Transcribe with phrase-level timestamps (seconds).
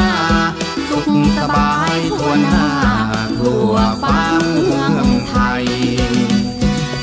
[0.00, 0.14] นา
[0.88, 2.64] สุขสบายทั่วหน้า
[3.38, 5.64] ทั่วฟ้าเมืองไทย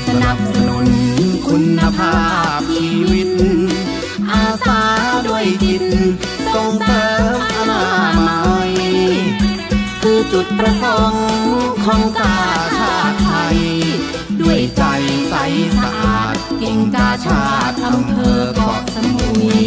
[0.06, 0.86] สนับสนุน
[1.46, 2.16] คุณภา
[2.58, 3.30] พชีวิต
[4.30, 4.82] อาสา
[5.26, 5.84] ด้วยจิต
[6.54, 7.84] ส่งเสริมอนา
[8.18, 8.72] มัย
[10.02, 11.26] คือจุดประสงค์
[11.84, 12.38] ของกา
[12.78, 13.58] ชาติไทย
[14.40, 14.82] ด้วยใจ
[15.28, 15.34] ใส
[15.80, 19.58] สะอาด กิ่งกาชาติอำเภอเกาะสมุย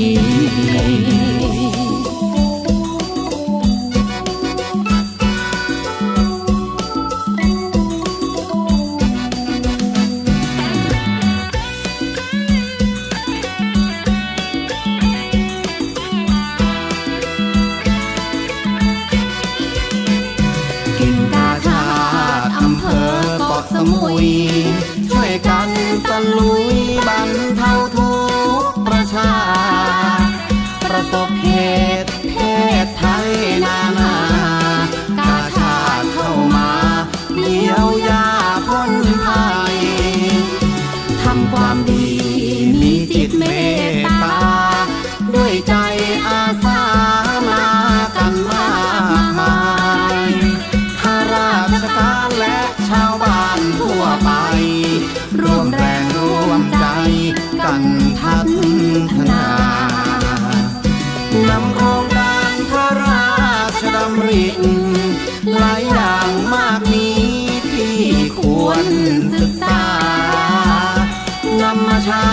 [72.05, 72.27] ใช้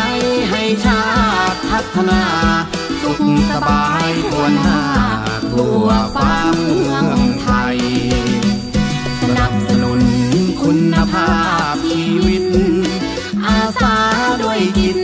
[0.50, 1.04] ให้ชา
[1.52, 2.22] ติพัฒนา
[3.02, 3.20] สุข
[3.50, 4.80] สบายทั่วหน้า
[5.52, 7.06] ทั่วฟ้าเมือง
[7.40, 7.78] ไทย
[9.20, 10.00] สนับสนุน
[10.62, 11.32] คุณภา
[11.72, 12.44] พชีวิต
[13.46, 13.96] อาสา
[14.42, 14.98] ด้วยจิต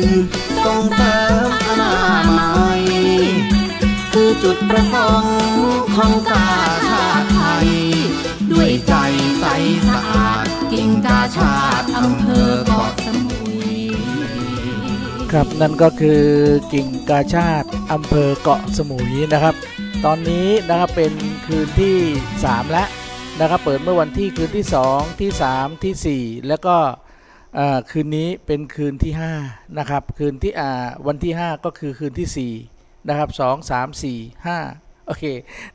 [0.65, 1.97] ส่งเสริมอนา
[2.39, 2.83] มัย
[4.13, 5.39] คือจุดประสงค์
[5.97, 6.51] ของกา
[6.89, 7.69] ชาติไทย
[8.53, 8.95] ด้วยใจ
[9.41, 9.45] ใส
[9.89, 12.94] สะอาดกิ่งกาชาติอำเภอเกาะ
[15.41, 16.23] ครับนั่นก็คือ
[16.73, 19.55] กิ่งกาชาติอำเภอเกาะสมุยนะครับ
[20.05, 21.13] ตอนนี้นะครับเป็น
[21.47, 21.97] คืนที่
[22.35, 22.89] 3 แล้ว
[23.41, 26.77] นะครับเปิดเมื่อวันที่คืนที่ 2 ที่ 3 ที่ 4 แล้วก็
[27.91, 29.13] คืนนี้เป็นคืนที่
[29.45, 30.53] 5นะครับคืนที่
[31.07, 35.25] วันที่ 5 ก็คือคืนที่4นะครับ2 3 4 5โอเค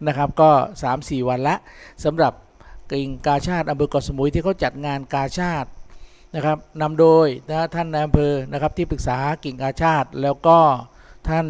[0.08, 0.50] นะครับก็
[0.84, 1.56] 3 4 วันละ
[2.04, 2.34] สำหรับ
[2.92, 5.70] กิ่งกาชาติอำเภอเกาะสมุยที่เขาจัดงานกาชาติ
[6.36, 10.58] นะครับนำโดยนะท่านนายอำเภอนะครับที่ปรึกษากิ่งกาชาติ แล้วก็
[11.30, 11.46] ท่าน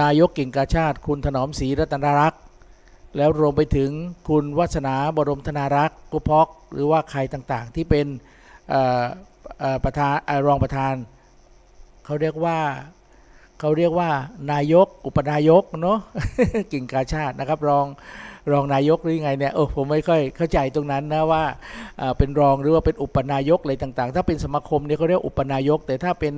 [0.00, 2.42] นายกกิ่งกาชาติ คุณถนอมศรีรัตนรักษ์
[3.16, 3.90] แล้วรวมไปถึง
[4.28, 8.06] คุณวัฒนาบรมธนารักษ์กุพอกหรือว่าใครต่างๆ ที่เป็น
[9.84, 10.14] ประธาน
[10.46, 10.94] รองประธาน
[12.04, 12.58] เขาเรียกว่า
[13.60, 14.10] เขาเรียกว่า
[14.52, 15.98] นายกอุปนายกเนาะ
[16.72, 17.86] กิ่งกาชาตินะครับรอง
[18.52, 21.44] รองนายกหรือไงเนี่ยโอ้ผมไม่ค่อยเข้าใจตรงนั้นนะว่า
[22.18, 26.34] เป็นรองหรือว่าเป็นอุปนายกอะไรต่างๆ ถ้าเป็นสมาคมเนี่ยเขาเรียกอุปนายก แต่ถ้าเป็น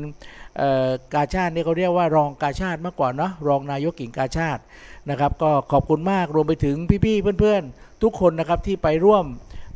[1.14, 4.62] กาชาติเนี่ยเขาเรียกว่ารองกาชาติมากกว่าเนาะรองนายกกิ่งกาชาติ
[5.10, 9.24] นะครับ ก็ขอบคุณมากรวมไปถึงพี่ๆเพื่อนๆ ทุกคนนะครับที่ไปร่วม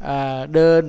[0.05, 0.83] เเดิน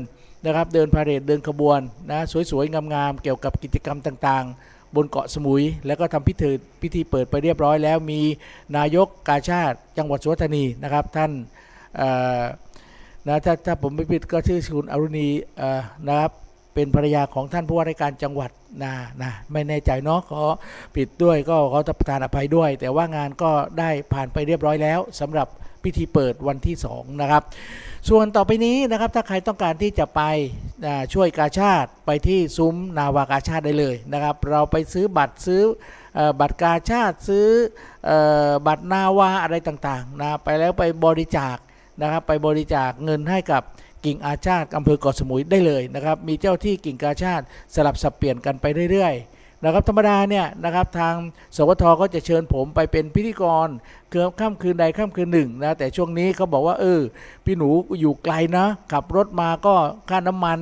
[0.46, 1.80] นะครับเดินพาเหรดเดินขบวน
[2.12, 2.20] นะ
[2.52, 6.50] สวยๆงามๆเกี่ยวกับกิจกรรมต่างๆ บนเกาะสมุย แล้วก็ทำพิธี
[6.82, 8.22] พิธีเปิดไปเรียบร้อยแล้วมี
[8.78, 11.32] นายกกาชาติจังหวัดสุรร์ธานีนะครับท่าน
[13.28, 15.30] นะถ้าถ้าผมไม่ผิดก็ชื่อคุณอรุณี
[16.08, 16.32] นะครับ
[16.74, 18.52] เป็นภรรยาของท่านผู้ว่าราชการจังหวัด
[18.84, 20.44] นะนะไม่แน่ใจเนาะขอ
[20.96, 25.48] ผิดด้วยก็ขอประทานอภัยด้วย แต่ว่างานก็ได้ผ่านไปเรียบร้อยแล้วสำหรับ
[25.84, 27.44] พิธีเปิดวันที่2นะครับ
[28.10, 30.22] ส่วนต่อไปนี้นะครับถ้าใครต้องการที่จะไป
[31.14, 35.62] ช่วยกาชาติไปที่ซุ้มนาวากาชาติได้เลยนะครับ เราไปซื้อบัตรซื้อ
[36.40, 37.48] บัตรกาชาติซื้อ
[38.06, 38.20] เอ่
[38.50, 41.58] อบัตรนาวาอะไรต่างๆนะไปแล้วไปบริจาค
[42.02, 43.62] นะครับไปบริจาคเงินให้กับ
[44.06, 47.46] กิ่งอาชาติอำเภอเกาะสมุยได้เลยนะครับ มีเจ้าที่กิ่งกาชาติ
[47.76, 51.16] สลับสับเปลี่ยนกันไปเรื่อยๆนะครับธรรมดาเนี่ยนะครับทาง
[51.56, 53.68] สวทก็จะเชิญผมไปเป็นพิธีกร
[54.14, 57.00] เกือบค่ำคืนใดค่ำคืนหนึ่งนะแต่ช่วงนี้เขาบอกว่าเออ
[57.46, 57.70] พี่หนู
[58.00, 59.76] อยู่ไกลนะขับรถมาก็
[60.10, 60.60] ค่าน้ำมัน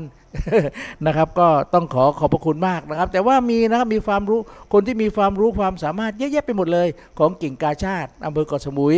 [1.06, 4.40] นะครับก็ต้องขอขอบพระคุณมากนะครับ แต่ว่ามีนะครับมีความรู้
[4.74, 6.88] คนที่มีความรู้ความสามารถเยอะแยะไปหมดเลย
[7.20, 8.96] ของกิ่งกาชาติอำเภอเกาะสมุย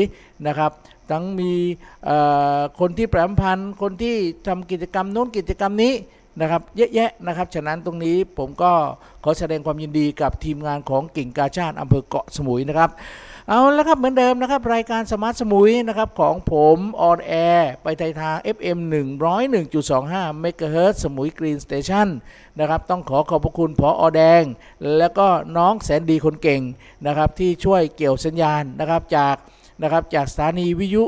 [0.47, 0.71] นะครับ
[1.11, 1.53] ทั้งมี
[2.79, 4.15] คนที่แปรพันธ์คนที่
[4.47, 5.94] ทำกิจกรรมโน้นกิจกรรมนี้
[6.41, 8.71] นะครับเยอะแยะนะครับ ฉะนั้นตรงนี้ผมก็
[9.23, 12.89] ขอแสดงความยินดีกับทีมงานของกิ่งกาชาติอำเภอเกาะสมุยนะครับ
[13.50, 18.78] เอาแล้วครับเหมือนเดิมนะครับ รายการ Smart Samui นะครับของผม on air ไปไทยทาง FM
[19.60, 22.07] 101.25เมกะเฮิรตซ์สมุย Green Station
[22.60, 24.44] นะครับต้องขอขอบพระคุณผอ.แดง
[24.98, 26.62] แล้วก็น้องแสนดีคนเก่ง
[27.06, 29.36] นะครับที่ช่วยเกี่ยวสัญญาณนะครับจาก
[29.81, 31.04] นะครับจากสถานีวิทยุ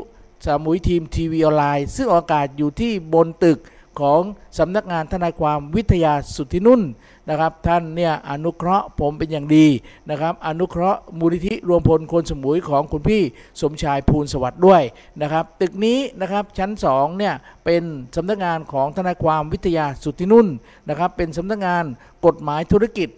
[0.46, 3.58] สมุยทีมทีวีออนไลน์ ซึ่งออกอากาศอยู่ที่บนตึก
[4.00, 4.22] ของ
[4.58, 6.82] สำนักงานทนายความวิทยาสุทธินุ่น
[7.30, 9.66] นะครับ ท่านเนี่ยอนุเคราะห์ผมเป็นอย่างดี
[10.10, 13.22] นะครับ อนุเคราะห์มูลนิธิรวมพลคนสมุยของคุณพี่
[13.60, 14.82] สมชายภูลสวัสดิ์ด้วย
[15.22, 17.34] นะครับ ตึกนี้นะครับชั้น2เนี่ย
[17.64, 17.82] เป็น
[18.16, 20.46] สำนักงานของทนายความวิทยาสุทธินุ่น
[20.88, 21.84] นะครับ เป็นสำนักงาน
[22.26, 23.08] กฎหมายธุรกิจ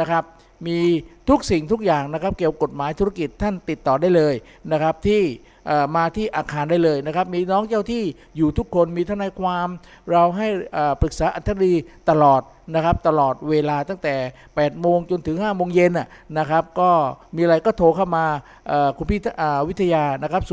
[0.00, 0.24] นะครับ
[0.66, 0.78] มี
[1.28, 4.34] ทุกสิ่งทุกอย่างนะครับ เกี่ยวกับกฎหมายธุรกิจท่านติดต่อได้เลย
[4.72, 5.22] นะครับที่
[5.96, 8.04] มาที่อาคารได้เลยนะครับ มีน้องเจ้าที่
[8.36, 9.68] อยู่ทุกคนมีทนายความ
[10.10, 10.48] เราให้
[11.02, 11.72] ปรึกษาอัธรี
[12.10, 12.42] ตลอด
[12.74, 14.14] นะครับตลอดเวลาตั้งแต่
[14.46, 15.92] 8 โมงจนถึง 5 โมงเย็น
[16.38, 16.90] นะครับ ก็
[17.36, 18.24] มีอะไรก็โทรเข้ามา
[18.96, 19.20] คุณพี่
[19.68, 20.50] วิทยานะครับ 077484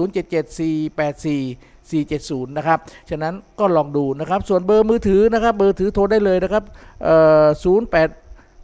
[1.91, 2.79] 470 นะครับ
[3.09, 8.11] ฉะนั้นก็ลองดูนะครับ ส่วนเบอร์มือถือนะครับ เบอร์ถือโทรได้เลยนะครับ 08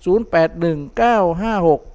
[0.05, 1.90] 081956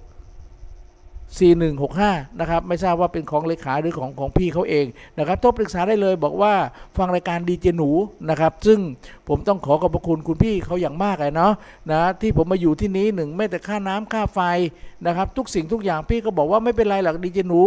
[1.35, 4.87] 4165 นะครับ ไม่ทราบว่าเป็นของเลขาหรือของของพี่เขาเอง
[5.19, 6.55] นะครับโทรปรึกษาได้เลยบอกว่า
[6.97, 7.91] ฟังรายการดีเจหนู
[8.31, 8.79] นะครับ ซึ่ง
[9.29, 11.53] ผมต้องขอขอบพระคุณคุณพี่เขาอย่างมากเลยเนาะ
[11.93, 14.41] นะที่ผมมาอยู่ที่นี้หนึ่งไม่แต่ค่าน้ำค่าไฟ
[15.07, 17.61] นะครับ ทุกสิ่งทุกอย่างพี่ก็บอกว่าไม่เป็นไรหรอกดีเจหนู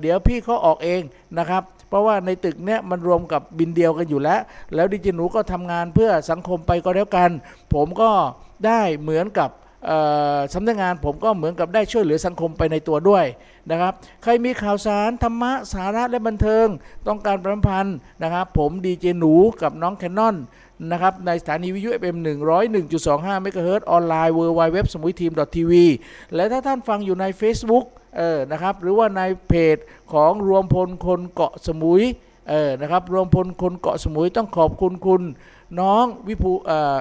[0.00, 1.00] เดี๋ยวพี่เขาออกเอง
[1.38, 4.40] นะครับเพราะว่าในตึกเนี้ยมันรวมกับบินเดียวกันอยู่แล้ว
[4.74, 7.30] แล้วดีเจหนูก็ทำงานเพื่อสังคมไปก็แล้วกัน
[7.74, 8.10] ผมก็
[8.66, 9.50] ได้เหมือนกับ
[10.54, 13.24] สำนักงานผมก็เหมือนกับได้ช่วยเหลือสังคมไปในตัวด้วย
[13.70, 13.92] นะครับ
[14.22, 16.66] ใครมีข่าวสาร ธรรมะ สาระและบันเทิง
[17.08, 20.36] ต้องการประพันธ์นะครับ ผมดีเจหนูกับน้องแคนนอน
[20.90, 22.16] นะครับในสถานีวิทยุ FM
[22.80, 25.72] 101.25เมกะเฮิรตออนไลน์ w w w สมุยทีม TV
[26.34, 27.84] และถ้าท่านฟังอยู่ใน Facebook
[28.16, 29.76] เออนะครับหรือว่าในเพจ
[30.12, 32.02] ของรวมพลคนเกาะสมุย
[32.50, 35.22] เออนะครับรวมพลคนเกาะสมุยต้องขอบคุณคุณ
[35.80, 36.96] น้องวิภูเอ่อ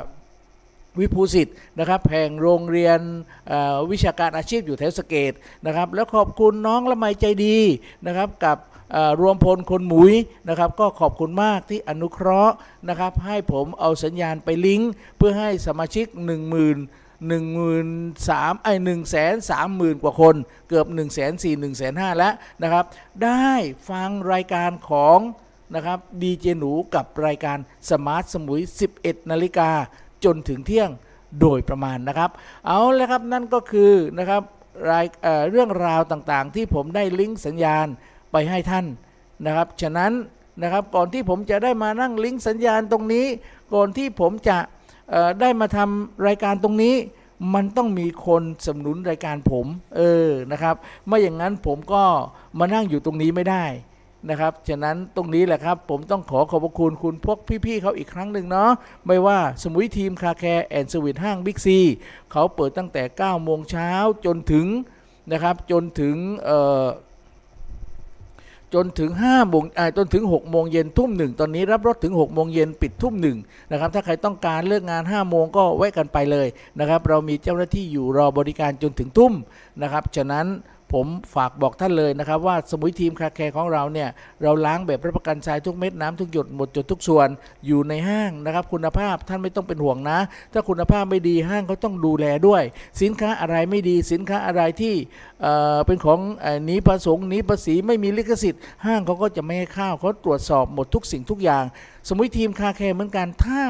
[1.00, 3.00] วิภูสิทธิ์นะครับแห่งโรงเรียน
[3.92, 5.34] วิชาการอาชีพอยู่แถวสเกต
[5.66, 7.58] นะครับแล้วขอบคุณน้องละไมใจดี
[8.08, 8.58] นะครับกับ
[9.22, 10.14] รวมพลคนหมุย
[10.50, 12.56] นะครับก็ขอบคุณมากที่อนุเคราะห์
[12.90, 16.48] นะครับให้ผมเอาสัญญาณไปลิงก์เพื่อให้สมาชิก 1 0 0 0 0
[17.30, 17.84] 1 0 0
[18.54, 20.36] 0ไอ้หนึ่งแสนสามหมื่นกว่าคน
[20.70, 22.34] เกือบ1นึ่งแสนสี่หนึ่งแสนห้าแล้ว
[22.64, 22.86] นะครับ
[23.24, 23.52] ได้
[23.90, 25.20] ฟังรายการของ
[25.76, 27.58] นะครับดีเจหนูกับรายการ
[27.90, 28.62] สมาร์ทสมุย
[28.98, 29.72] 11 นาฬิกา
[30.26, 30.90] จนถึงเที่ยง
[31.42, 32.30] โดยประมาณนะครับ
[32.68, 34.42] เอาละครับนั่นก็คือนะครับ
[34.90, 37.88] รายเเรื่องราวต่างๆ ที่ผมได้ลิงก์สัญญาณ
[38.32, 38.86] ไปให้ท่าน
[39.46, 40.12] นะครับ ฉะนั้น
[40.64, 43.26] นะครับก่อนที่ผมจะได้มานั่งลิงก์สัญญาณตรงนี้
[43.74, 44.58] ก่อนที่ผมจะ
[45.42, 46.96] ได้มาทำรายการตรงนี้
[47.54, 49.66] มันต้องมีคนสนับสนุนรายการผม
[49.98, 50.76] เออนะครับ
[51.08, 52.04] ไม่อย่างนั้นผมก็
[52.60, 53.66] มานั่งอยู่ตรงนี้ไม่ได้
[54.30, 58.70] นะครับ ฉะนั้นตรงนี้แหละครับผมต้องขอขอบคุณคุณพวกพี่ๆเขาอีกครั้งหนึ่งเนาะ
[59.08, 61.80] ไม่ว่าสมุยทีม Car Care and สวิทห้างบิ๊กซี
[62.32, 63.92] เขาเปิดตั้งแต่ 9 โมงเช้า
[64.26, 64.66] จนถึง
[65.32, 66.16] นะครับจนถึง
[68.74, 73.38] จนถึง5โมงอ่าจนถึง 6 โมงเย็นทุ่มหนึ่งตอนนี้รับรถถึง 6 โมงเย็นปิดทุ่มหนึ่ง
[73.72, 76.48] นะครับ ถ้าใครต้องการเลิกงาน 5 โมงก็แวะกันไปเลย
[76.80, 79.34] นะครับ เรามีเจ้าหน้าที่อยู่รอบริการจนถึงทุ่ม
[79.82, 80.46] นะครับ ฉะนั้น
[80.94, 84.10] ผมฝากบอกท่านเลยนะครับ ว่าสมุยทีม Car Care ของเราเนี่ย
[84.44, 87.28] เราล้างแบบรับประกันทรายทุกเม็ดน้ำทุกหยดหมดจดทุกส่วน
[87.66, 90.20] อยู่ในห้างนะครับ คุณภาพท่านไม่ต้องเป็นห่วงนะ
[90.54, 92.64] ถ้าคุณภาพไม่ดีห้างเขาต้องดูแลด้วย
[93.02, 94.96] สินค้าอะไรไม่ดี สินค้าอะไรที่
[95.42, 96.20] เอ่อเป็นของ
[96.66, 101.64] หนีภาษีหนีภาษีไม่มีลิขสิทธิ์ ห้างเขาก็จะไม่ให้เข้าเขาตรวจสอบหมดทุกสิ่งทุกอย่าง
[102.08, 103.62] สมุยทีม Car Care เหมือนกันถ้า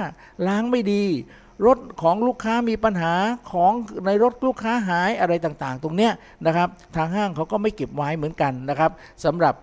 [0.47, 1.05] ล้างไม่ดี
[1.65, 3.13] รถของลูกค้ามีปัญหา
[3.51, 3.73] ของ
[4.05, 6.11] ในรถลูกค้าหายอะไรต่างๆ ตรงเนี้ย
[6.45, 8.91] นะครับทางห้างเขาก็ไม่เก็บไว้เหมือนกันนะครับ
[9.25, 9.53] สำหรับ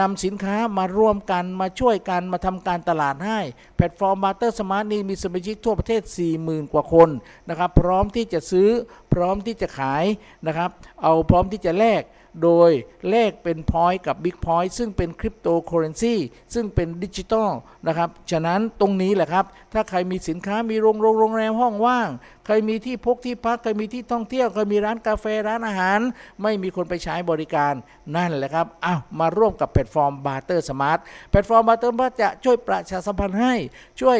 [0.00, 3.40] นำสินค้ามาร่วมกันมาช่วยกันมาทำการตลาดให้
[3.76, 6.02] แพลตฟอร์ม Barter Smart นี่มีสมาชิกทั่วประเทศ
[6.38, 7.08] 40,000 กว่าคน
[7.48, 8.68] นะครับพร้อมที่จะซื้อ
[9.12, 10.04] พร้อมที่จะขาย
[10.46, 10.70] นะครับ
[11.02, 12.02] เอาพร้อมที่จะแลก
[12.44, 12.70] โดย
[13.10, 16.14] แลกเป็น point กับ Big Point ซึ่งเป็นคริปโตเคอเรนซี
[16.54, 17.50] ซึ่งเป็นดิจิตอล
[17.86, 22.08] นะครับ ฉะนั้นตรงนี้แหละครับ ถ้าใครมีสินค้ามีโรงโรงโรงแรมห้องว่าง
[22.46, 26.00] ใครมีที่พกที่พักใครมีที่ท่องเที่ยวใครมีร้านกาแฟร้านอาหาร
[26.42, 27.74] ไม่มีคนไปใช้บริการ
[28.16, 30.98] นั่นแหละครับเอามาร่วมกับแพลตฟอร์ม Barter Smart
[31.30, 33.54] แพลตฟอร์ม Barter Smart จะช่วยประชาสัมพันธ์ให้
[34.00, 34.18] ช่วย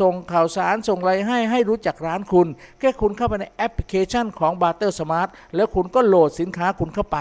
[0.00, 2.48] ส่งข่าวสารส่งอะไรให้ให้รู้จักร้านคุณ
[2.78, 7.18] แค่คุณเข้าไปในแอปพลิเคชันของ Barter Smart แล้วคุณก็โหลดสินค้าคุณเข้าไป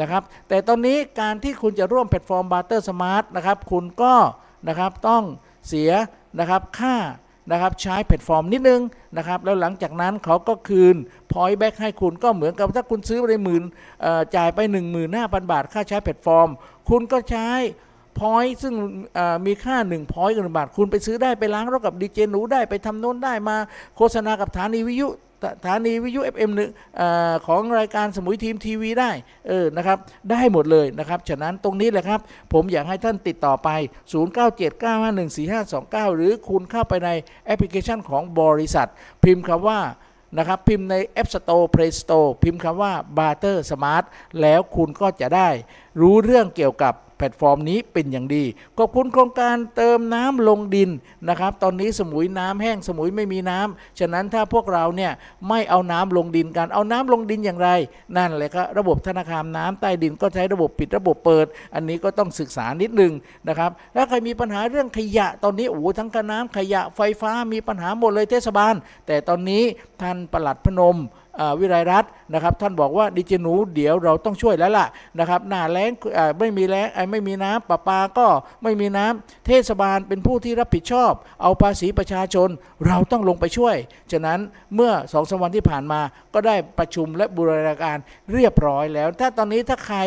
[0.00, 4.14] นะครับแต่ตอนนี้การที่คุณจะร่วมแพลตฟอร์ม Barter Smart นะครับคุณก็
[4.68, 5.22] นะครับต้อง
[5.68, 5.90] เสีย
[6.38, 6.96] นะครับค่า
[7.50, 8.80] นะครับใช้แพลตฟอร์มนิดนึง
[9.16, 10.96] นะครับแล้วหลังจากนั้นเขาก็คืน
[11.32, 13.62] point back ให้คุณก็เหมือนกับถ้าคุณซื้อไปหมื่น
[14.02, 14.58] เอ่อจ่ายไป
[15.06, 16.48] 15,000 บาท ค่าใช้แพลตฟอร์ม
[16.88, 17.48] คุณก็ใช้
[18.18, 18.74] point ซึ่ง
[19.14, 23.56] เอ่อมีค่า1 point กับหนึ่งบาท คุณไปซื้อได้ไปล้างรถกับดีเจหนูได้ไปทำโน้นได้มา
[23.96, 25.08] โฆษณากับสถานีวิทยุ
[25.66, 26.70] สถานีวิทยุ FM หนึ่ง
[27.00, 27.02] อ
[27.46, 29.10] ของรายการสมุยทีมทีวีได้
[29.48, 29.98] เออนะครับ
[30.30, 32.20] ได้หมดเลยนะครับฉะนั้นตรงนี้แหละครับ
[32.52, 33.68] ผมอยากให้ท่านติดต่อไป
[34.12, 37.10] 0979514529 หรือคุณเข้าไปใน
[37.46, 38.88] แอปพลิเคชันของบริษัท
[39.24, 39.80] พิมพ์คำว่า
[40.38, 44.04] นะครับพิมพ์ใน App Store Play Store พิมพ์คำว่า Barter Smart
[44.40, 45.48] แล้วคุณก็จะได้
[46.00, 48.44] รู้เรื่องเกี่ยวกับแพลตฟอร์มนี้เป็นอย่างดี
[48.78, 50.90] ขอบคุณโครงการเติมน้ำลงดิน
[51.28, 55.12] นะครับ ตอนนี้สมุยน้ำแห้งสมุยไม่มีน้ำฉะนั้นถ้าพวกเราเนี่ย
[55.48, 57.70] ไม่เอาน้ำลงดินกัน เอาน้ำลงดินอย่างไร
[58.16, 63.12] นั่นแหละครับระบบธนาคารน้ำใต้ดินก็ใช้ระบบปิดระบบเปิด อันนี้ก็ต้องศึกษานิดนึง
[63.48, 68.74] นะครับ แล้วใครมีปัญหาเรื่องขยะตอนนี้โอ้ทั้งกระน้ำขยะไฟฟ้ามีปัญหาหมดเลยเทศบาล
[69.06, 69.62] แต่ตอนนี้
[70.02, 70.98] ท่านปลัดพนม
[71.60, 74.86] วิไลรัตน์นะครับ ท่านบอกว่าดิเจหนูเดี๋ยวเราต้องช่วยแล้วล่ะ
[75.18, 75.90] นะครับหน้าแล้ง
[76.38, 78.26] ไม่มีแล้งไม่มีน้ำประปาก็
[78.62, 82.48] ไม่มีน้ำเทศบาลเป็นผู้ที่รับผิดชอบ เอาภาษีประชาชน
[82.86, 83.76] เราต้องลงไปช่วย
[84.12, 84.38] ฉะนั้น
[84.74, 86.00] เมื่อสองสวันที่ผ่านมา
[86.34, 87.96] ก็ได้ประชุมและบูรณาการ
[88.32, 89.98] เรียบร้อยแล้ว ถ้าตอนนี้ถ้าใคร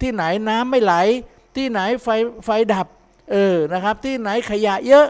[0.00, 0.94] ที่ไหนน้ำไม่ไหล
[1.56, 2.08] ที่ไหนไฟ
[2.44, 2.86] ไฟดับ
[3.32, 5.06] เออนะครับที่ไหนขยะเยอะ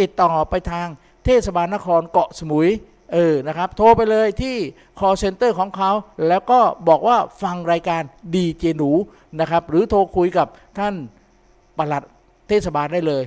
[0.00, 0.86] ติดต่อไปทาง
[1.24, 2.68] เทศบาลนครเกาะสมุย
[3.12, 4.56] เออนะครับโทรไปเลยที่
[4.98, 5.90] call center ของเขา
[6.28, 8.02] แล้วก็บอกว่าฟังรายการ
[8.34, 8.90] ดีเจหนู
[9.40, 10.46] นะครับ หรือโทรคุยกับ
[10.78, 10.94] ท่าน
[11.78, 12.04] ปลัด
[12.50, 13.24] เทศบาลได้เลย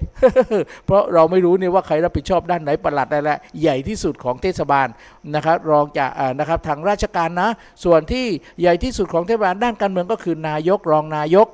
[0.86, 4.88] เพราะเราไม่รู้เนี่ยว่าใครรับผิดชอบด้านไหนประหลัดได้แหละใหญ่ที่สุดของเทศบาล
[5.36, 7.50] นะครับ รองจากนะครับทางราชการนะ
[7.84, 8.26] ส่วนที่
[8.62, 11.48] ใหญ่ที่สุดของเทศบาลด้านการเมืองก็คือนายกรองนายก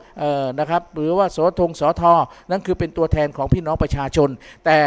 [0.60, 2.04] นะครับหรือว่าสทงสท
[2.52, 4.30] นั่นคือเป็นตัวแทนของพี่น้องประชาชน
[4.66, 4.80] แต่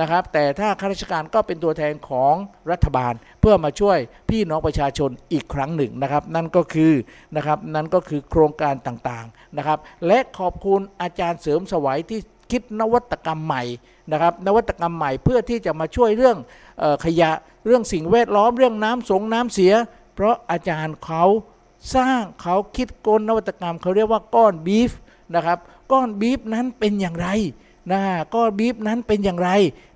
[0.00, 2.34] นะครับ แต่ถ้าข้าราชการก็เป็นตัวแทนของ
[2.70, 3.98] รัฐบาล เพื่อมาช่วย
[4.30, 6.92] พี่น้องประชาชนอีกครั้งหนึ่งนะครับ นั่นก็คือ
[7.36, 13.62] นะครับนั่นก็คือโครงการต่างๆนะครับ และขอบคุณอาจารย์เสริมสวัยที่คิดนวัตกรรมใหม่
[14.12, 16.36] นะครับ นวัตกรรมใหม่เพื่อที่จะมาช่วยเรื่อง
[16.82, 17.30] ออขยะ
[17.66, 19.72] เรื่องสิ่งแวดล้อมเรื่องน้ำสงน้ำเสีย
[20.14, 21.24] เพราะอาจารย์เขา
[21.96, 24.90] สร้างเขาคิดกลนวัตกรรมเขาเรียกว่าก้อนบีฟ
[25.34, 25.58] นะครับ
[25.92, 27.28] ก้อนบีฟนั้นเป็นอย่างไร
[27.92, 28.02] นะ
[28.34, 29.50] ก็บีบนั้นเป็นอย่างไร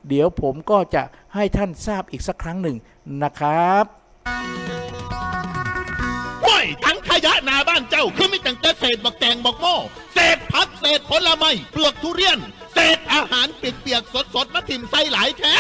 [0.09, 1.03] เดี๋ยวผมก็จะ
[1.35, 2.77] ให้ท่านทราบอีกสักครั้งหนึ่ง
[3.23, 3.85] นะครับ
[6.45, 9.77] ห้วยทั้งขยะนาบ้านเจ้าคือไม่ตั้งแต่เศษบักแตงบักโม่
[10.15, 12.39] เศษผักเศษผลไม้เปลือกทุเรียน
[12.75, 15.57] เศษอาหารเปียกๆสดๆมาทิ่มใส่หลายแท้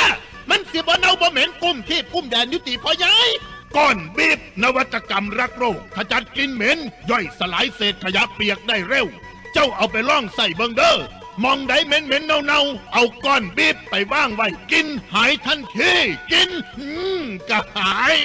[0.50, 3.28] มันสิบ่เน่าบ่เหม็นกุ้มที่กุ้มแดนยุติพอยาย
[3.76, 6.78] ก้อนบีบนวัตกรรมรักโรคขจัดกลิ่นเหม็น
[7.10, 9.06] ย่อยสลายเศษขยะเปียกได้เร็ว
[9.52, 10.96] เจ้าเอาไปล่องใส่เบิงเด้อ
[11.44, 15.92] มองใดเหม็นเหม็นเน่าเน่าๆเอาก้อนบีบไปว่างไว้กินหายทันที
[16.32, 16.88] กินอื
[17.22, 18.16] มกะหาย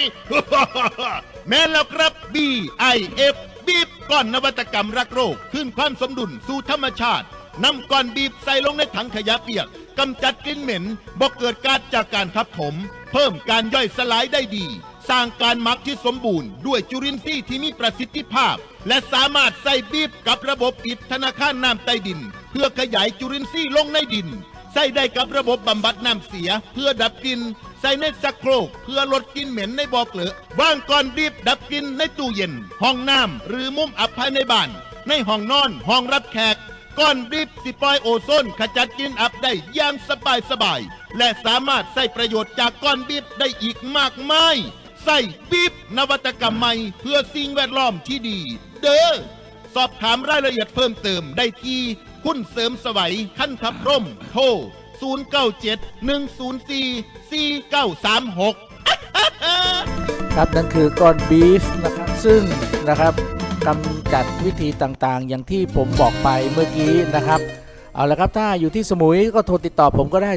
[1.47, 3.35] แม่แล้วครับ BIF
[3.67, 7.25] บีบก้อนนวัตกรรมรักโรคขึ้นความสมดุลสู่ธรรมชาติ
[7.63, 9.67] นำก้อนบีบใส่ลงในถังขยะเปียก
[9.99, 10.83] กำจัดกลิ่นเหม็น
[11.19, 12.75] บ่เกิดการจากการทับถม
[13.11, 14.65] เพิ่มการย่อยสลายได้ดี
[15.09, 18.55] สร้างการหมักที่สมบูรณ์ ด้วยจุลินทรีย์ที่มีประสิทธิภาพ
[18.87, 22.19] และสามารถใส่บีบกับระบบปิดธนาคารน้ำใต้ดิน
[22.51, 24.27] เพื่อขยายจุลินทรีย์ลงในดิน
[24.73, 27.39] ใส่ได้กับระบบบำบัดน้ำเสีย เพื่อดับกลิ่น
[27.81, 34.69] ใส่ในสักโครก เพื่อลดกลิ่นเหม็นในบ่อเกลือวางก่อนบีบดับกลิ่นในตู้เย็น ห้องน้ำหรือมุมอับภายในบ้าน
[35.07, 36.57] ในห้องนอนห้องรับแขก
[36.99, 40.81] ก้อนบีบสิปลอยโอโซนขจัดกลิ่นอับได้อย่างสบายสบาย
[41.17, 44.55] และสามารถใส่ประโยชน์จากก้อนบีบได้อีกมากมาย
[45.05, 45.19] ใส่
[45.51, 48.39] บีบนวัตกรรมใหม่ เพื่อสิ่งแวดล้อมที่ดี
[48.81, 49.07] เด้อ
[49.75, 51.81] สอบถามรายละเอียดเพิ่มเติมได้ที่
[52.23, 54.43] คุณเสริมสวัยขั้นทับร่ม โทร
[55.01, 58.55] 097 104 4936
[60.35, 62.41] ครับนั่นคือก้อนบีฟนะครับ ซึ่ง
[62.89, 63.13] นะครับ
[63.67, 67.41] กำจัดวิธีต่างๆ อย่างที่ผมบอกไปเมื่อกี้นะครับ
[67.95, 70.31] เอาละครับ ถ้าอยู่ที่สมุยก็โทรติดต่อผมก็ได้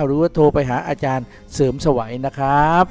[0.00, 2.84] 0979514529 หรือว่าโทรไปหาอาจารย์เสริมสวัยนะครับ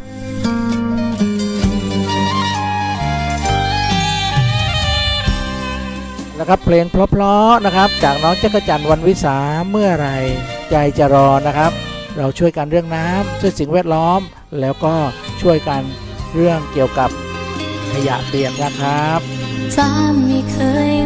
[6.39, 9.37] นะครับเพลงเพราะๆนะครับ จากน้องจักรจันทร์วันวิสา
[9.69, 10.07] เมื่อไร
[10.69, 11.71] ใจจะรอนะครับ
[12.17, 14.19] เราช่วยกันเรื่องน้ำช่วยสิ่งแวดล้อม
[14.59, 14.95] แล้วก็
[15.41, 15.81] ช่วยกัน
[16.35, 17.09] เรื่องเกี่ยวกับ
[17.91, 19.19] ขยะเปียกนะครับ
[19.75, 19.89] ฟ้า
[20.25, 20.57] ไม่เค
[20.89, 21.00] ย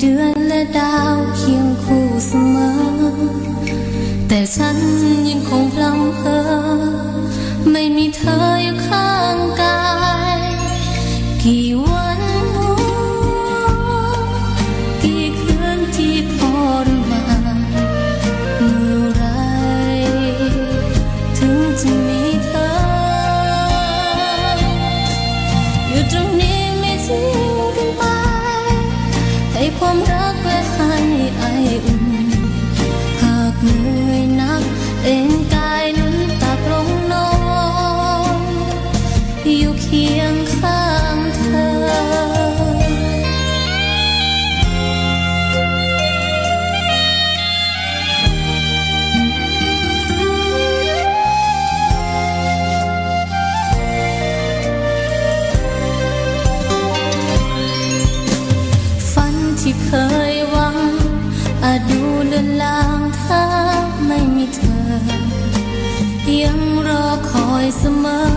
[0.00, 2.76] เดือนและดาวเคียงคู่เสมอ
[4.28, 4.76] แต่ฉัน
[5.28, 6.38] ยังคงพลังเพอ
[7.70, 9.80] ไม่มีเธออยู่ข้างกา
[10.36, 10.38] ย
[11.42, 12.05] กี่วัน
[67.36, 68.35] คอยเสมอ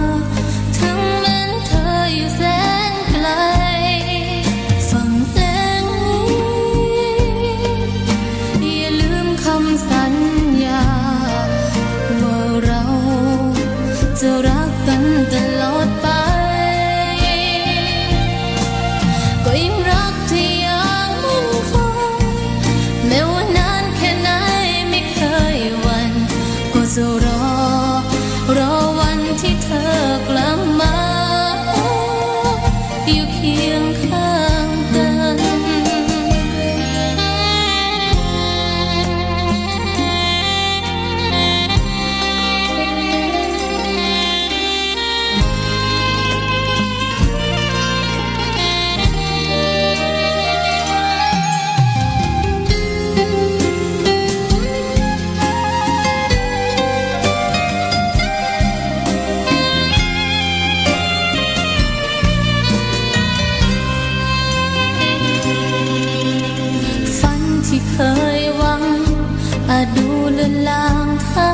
[69.69, 71.49] อาจดูลืนลางถ้า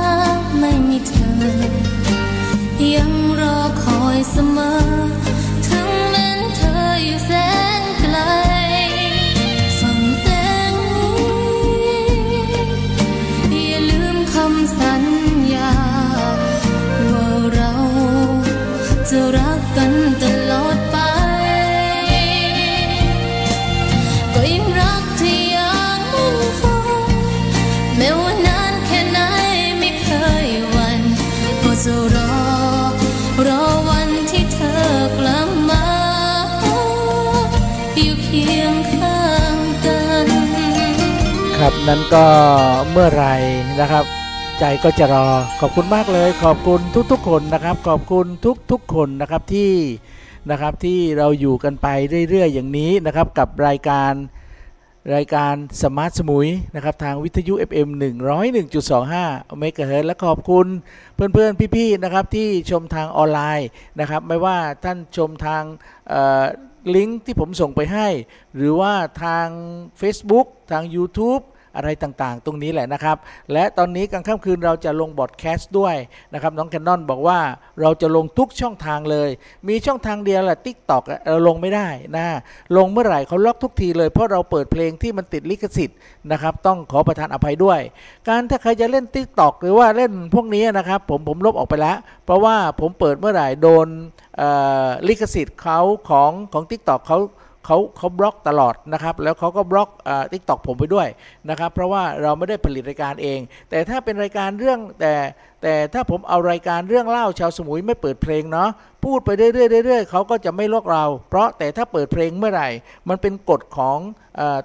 [0.60, 1.34] ไม่มีเธอ
[2.96, 4.78] ยังรอคอยเสมอ
[5.68, 7.32] ถึงแม้นเธออยู่แส
[7.82, 8.18] นไกล
[41.90, 42.28] นั้นก็
[42.92, 43.26] เมื่อไร
[43.82, 44.06] นะครับ
[44.60, 45.28] ใจก็จะรอ
[45.60, 48.26] ขอบคุณมากเลย ขอบคุณทุกๆคนนะครับ ขอบคุณ
[48.72, 49.72] ทุกๆคนนะครับที่
[50.52, 51.88] นะครับที่เราอยู่กันไป
[52.30, 54.14] เรื่อยๆอย่างนี้นะครับกับรายการ
[55.16, 57.90] รายการสมาร์ทสมุยนะครับทางวิทยุ FM
[58.74, 60.68] 101.25เมกะเฮิร์และขอบคุณ
[61.16, 63.70] เพื่อนๆ พี่ๆนะครับที่ชมทางออนไลน์
[64.00, 65.64] นะครับไม่ว่าท่านชมทาง
[66.12, 66.44] อ่อ
[66.96, 68.08] ลิงก์ที่ผมส่งไปให้
[68.56, 68.94] หรือว่า
[69.24, 69.48] ทาง
[70.02, 71.44] Facebook ทาง YouTube
[71.76, 73.18] อะไรต่างๆ ตรงนี้แหละนะครับ
[73.54, 75.96] และตอนนี้กลางค่ำคืนเราจะลงพอดแคสต์ด้วย
[76.34, 77.40] นะครับน้องแคนนอนบอกว่า
[77.82, 79.30] เราจะลงทุกช่องทางเลย
[79.68, 82.28] มีช่องทางเดียวแหละ TikTok เราลงไม่ได้นะ
[82.78, 85.98] ลงเมื่อไหร่เขาล็อกทุกทีเลยเพราะเราเปิดเพลงที่มันติดลิขสิทธิ์
[86.32, 87.80] นะครับต้องขอประทานอภัยด้วย
[88.28, 93.88] การถ้าใครจะเล่น TikTok หรือว่าเล่นพวกนี้นะครับผมผมลบออกไปแล้ว เพราะว่าผมเปิดเมื่อไหร่โดน
[95.08, 97.20] ลิขสิทธิ์เขาของของ TikTok เขา
[97.66, 99.90] เขาเขาบล็อกตลอดนะครับแล้วเขาก็บล็อก
[100.32, 101.08] TikTok ผมไปด้วย
[101.50, 105.14] นะครับเพราะว่าเราไม่ได้ผลิตรายการเอง แต่ถ้าเป็นรายการเรื่องแต่
[105.64, 108.70] แต่ถ้าผมเอารายการเรื่องเล่าชาวสมุยไม่เปิดเพลงเนาะ
[109.06, 112.70] พูดไปเรื่อยๆเรื่อยๆเขาก็จะไม่บล็อกเรา เพราะแต่ถ้าเปิดเพลงเมื่อไหร่
[113.10, 114.00] มันเป็นกฎของ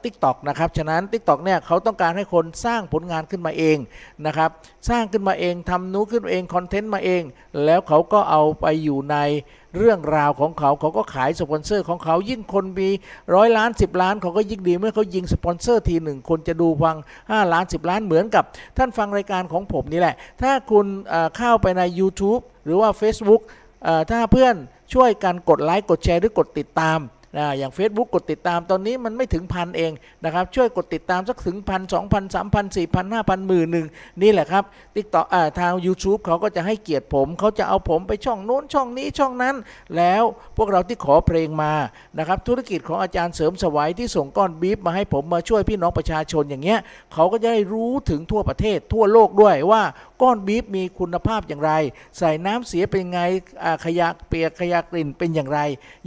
[0.03, 3.77] TikTok นะครับ ฉะนั้น TikTok เนี่ยเขาต้องการให้คนสร้างผลงานขึ้นมาเอง
[4.27, 4.51] นะครับ
[4.89, 7.23] สร้างขึ้นมาเองทำนู่นขึ้นมาเองคอนเทนต์มาเอง
[7.65, 9.17] แล้วเขาก็เอาไปอยู่ใน
[9.77, 12.89] เรื่องราวของเขาเขาก็ขายสปอนเซอร์ของเขายิ่งคนมี
[13.35, 18.45] ร้อยล้าน 10 ล้านเขาก็ยิ่งดีเมื่อเขายิงสปอนเซอร์ทีหนึ่งคนจะดูฟัง 5 ล้าน 10 ล้านเหมือนกับ
[18.79, 20.87] ท่านฟังรายการของผมนี่แหละ ถ้าคุณ
[21.37, 23.43] เข้าไปใน YouTube หรือว่า Facebook
[24.11, 24.55] ถ้าเพื่อน
[24.95, 26.99] ช่วยกันกดไลค์กดแชร์หรือกดติดตาม
[27.37, 29.93] นะอย่าง Facebook กดติดตามตอนนี้มันไม่ถึงพันเอง
[30.25, 33.87] นะครับช่วยกดติดตามสักถึงพันสองพันสามพันสี่พันห้าพันหมื่นหนึ่ง
[34.23, 34.65] นี่แหละครับ
[34.95, 39.57] ติ๊กต่ออทาง YouTube เขาก็จะให้เกียรติผม เขาจะเอาผมไปช่องโน้นช่องนี้ช่องนั้น
[39.97, 40.23] แล้ว
[40.57, 41.73] พวกเราที่ขอเพลงมา
[42.19, 46.79] นะครับธุรกิจของอาจารย์เสริมสวัยที่ส่งก้อนบีฟมาให้ผมมาช่วยพี่น้องประชาชนอย่างเงี้ย
[47.15, 49.83] เขาก็จะได้รู้ถึงทั่วประเทศ ทั่วโลกด้วยว่า
[50.23, 51.73] ก้อนบีฟมีคุณภาพอย่างไร
[52.19, 53.21] ใส่น้ำเสียเป็นไง
[53.85, 55.61] ขยะเปียกขยะกลิ่นเป็นอย่างไร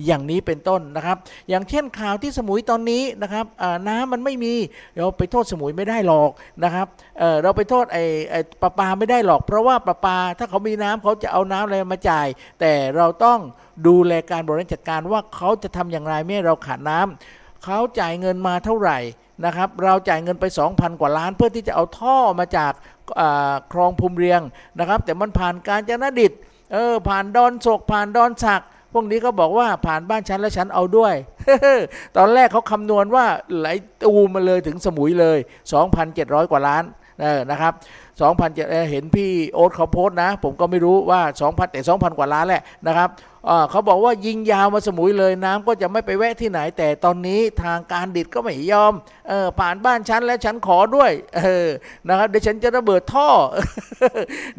[0.05, 1.12] อย่างนี้เป็นต้นนะครับ
[1.49, 3.45] อย่างเช่นข่าวที่สมุยตอนนี้นะครับ
[3.87, 4.53] น้ำมันไม่มี
[4.95, 6.29] เราไปโทษสมุยไม่ได้หรอก
[6.63, 6.87] นะครับ
[7.19, 12.27] เเราไปโทษไอ้ไอ้ประปาไม่ได้หรอก เพราะว่าประปาถ้าเขามีน้ำเขาจะเอาน้ำอะไรมาจ่าย
[12.59, 13.39] แต่เราต้อง
[13.87, 18.99] ดูแลการบริหารจัดการว่าเขาจะทำอย่างไรไม่เราขาดน้ำเขาจ่ายเงินมาเท่าไหร่
[19.45, 22.73] นะครับ เราจ่ายเงินไป 2,000 กว่าล้าน เพื่อที่จะเอาท่อมาจาก
[23.71, 24.41] คลองภูมิเรียง
[24.79, 26.31] นะครับ แต่มันผ่านการจนดิต
[26.73, 28.61] เออผ่านดอนศกผ่านดอนสัก
[28.93, 31.13] พวกนี้ก็บอกว่าผ่านบ้านฉันแล้วฉันเอาด้วย
[32.17, 33.25] ตอนแรกเขาคำนวณว่า
[33.57, 33.67] ไหล
[34.03, 35.37] ตูมาเลยถึงสมุยเลย
[35.95, 36.83] 2,700 กว่าล้าน
[37.51, 37.73] นะครับ
[38.17, 43.09] 2,000เห็นพี่โอ๊ตเขาโพสต์นะ ผมก็ไม่รู้ว่า2,000แต่2,000 กว่าล้านแหละนะครับ
[43.69, 48.93] เขาบอกว่ายิงยาวมาสมุยเลยน้ำก็จะไม่ไปแวะที่ไหน แต่ตอนนี้ทางการดิดก็ไม่ยอม
[49.31, 51.67] ออผ่านบ้านฉันแล้วฉันขอด้วยออ
[52.07, 53.29] นะครับเดี๋ยวฉันจะระเบิดท่อ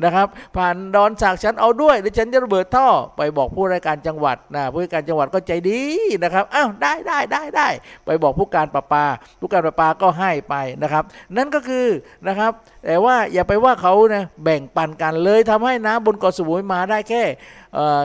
[0.05, 5.81] นะครับ ผ่านดอนสากฉันเอาด้วยเดี๋ยวฉันจะระเบิดท่อ ไปบอกผู้ราชการจังหวัดนะผู้ราชการจังหวัดก็ใจดี
[6.23, 7.69] นะครับอ้าวได้ได้ได้ได้
[8.07, 9.05] ไปบอกผู้การประปา
[9.41, 11.05] ผู้การประปาก็ให้ไปนะครับ
[11.37, 11.87] นั่นก็คือ
[12.29, 12.53] นะครับ
[12.87, 17.23] แต่ว่าอย่าไปว่าเขานะแบ่งปันกันเลยทำให้น้ำบนเกาะสมุยมาได้แค่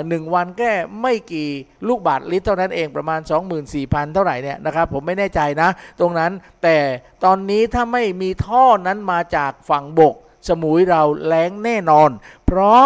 [0.07, 1.49] หนึ่งวันแค่ไม่กี่
[1.87, 3.19] ลูกบาทลิตรเท่านั้นเองประมาณ
[3.67, 6.31] 24,000 เท่าไหร่เนี่ยนะครับผมไม่แน่ใจนะ ตรงนั้น
[6.63, 6.77] แต่
[7.23, 10.15] ตอนนี้ถ้าไม่มีท่อนั้นมาจากฝั่งบก
[10.47, 12.09] สมุยเราแล้งแน่นอน
[12.45, 12.83] เพราะ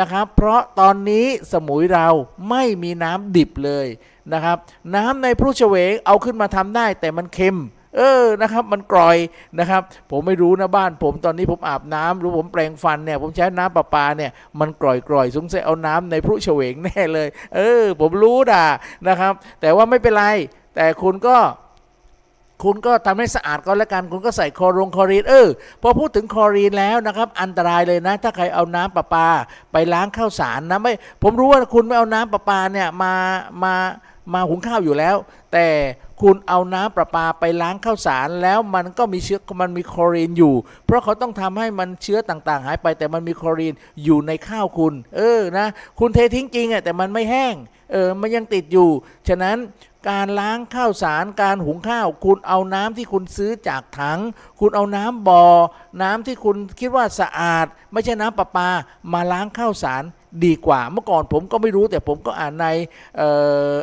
[0.00, 2.08] นะครับเพราะตอนนี้สมุยเรา
[2.50, 3.86] ไม่มีน้ำดิบเลย
[4.32, 4.56] นะครับ
[4.94, 7.58] น้ำในพรุชเวงเอาขึ้นมาทำได้แต่มันเค็ม
[7.96, 9.16] เออนะครับ มันกร่อย
[9.58, 14.30] นะครับ ผมไม่รู้นะบ้าน ผมตอนนี้ผมอาบน้ำหรือผมแปรงฟันเนี่ย ผมใช้น้ำประปาเนี่ย
[14.60, 18.66] มันกร่อยกร่อยสงสัยเอาน้ำในพรุเฉวงแน่เลย เออ ผมรู้ด่า
[19.08, 20.24] นะครับ แต่ว่าไม่เป็นไร
[20.76, 21.36] แต่คุณก็
[22.64, 25.48] คุณก็ทำให้สะอาดก็แล้วกัน คุณก็ใส่คลงคลอรีนเออ
[25.82, 29.28] พอพูดถึงคลอรีนแล้วนะครับ อันตรายเลยนะ ถ้าใครเอาน้ำประปา
[29.72, 33.12] ไปล้างข้าวสารนะไม่ผมรู้ว่าคุณไม่เอาน้ำประปาเนี่ยมา
[33.64, 33.74] มา
[34.34, 35.16] มาหุงข้าวอยู่แล้ว
[35.52, 35.66] แต่
[36.22, 40.54] คุณเอาน้ำประปาไปล้างข้าวสารแล้วมันก็มีเชื้อมันมีคลอรีนอยู่
[40.86, 43.74] เพราะเขาต้องทำให้มันเชื้อต่างๆ หายไปแต่มันมีคลอรีน
[44.04, 45.66] อยู่ในข้าวคุณ เออนะ
[45.98, 47.54] คุณเททิ้งจริงอะแต่มันไม่แห้ง
[47.92, 48.88] เออมันยังติดอยู่
[49.28, 49.56] ฉะนั้น
[50.08, 54.20] การล้างข้าวสารการหุงข้าว คุณเอาน้ำที่คุณซื้อจากถัง
[54.60, 55.44] คุณเอาน้ำบอ่อ
[56.02, 58.68] น้ำที่คุณคิดว่าสะอาด ไม่ใช่น้ำประปา
[59.12, 60.04] มาล้างข้าวสาร
[60.44, 62.66] ดีกว่า เมื่อก่อนผมก็ไม่รู้แต่ผมก็อ่านใน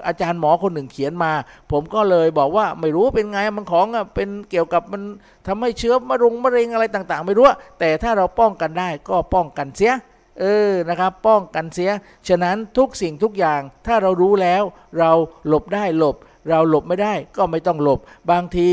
[0.08, 1.32] อาจารย์หมอคนหนึ่งเขียนมา
[1.72, 5.02] ผมก็เลยบอกว่าไม่รู้เป็นไงมันของเป็นเกี่ยวกับมัน
[5.48, 7.46] ทำให้เชื้อมะรงมะเร็งอะไรต่าง ๆ ไม่รู้
[7.80, 9.94] แต่ถ้าเราป้องกันได้ก็ป้องกันเสีย
[10.42, 11.92] เออนะครับป้องกันเสีย
[12.28, 14.64] ฉะนั้นทุกสิ่งทุกอย่างถ้าเรารู้แล้ว
[15.00, 15.12] เรา
[15.48, 16.16] หลบได้หลบ
[16.50, 18.00] เราหลบไม่ได้ก็ไม่ต้องหลบ
[18.32, 18.70] บางที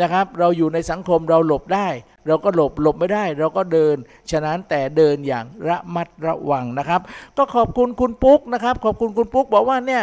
[0.00, 1.88] นะครับ เราอยู่ในสังคมเราหลบได้
[2.26, 3.96] เราก็หลบหลบไม่ได้เราก็เดิน
[4.30, 7.00] ฉะนั้นแต่เดินอย่างระมัดระวังนะครับ
[7.36, 10.02] ก็ขอบคุณคุณปุ๊กนะครับ ขอบคุณคุณปุ๊กบอกว่าเนี่ย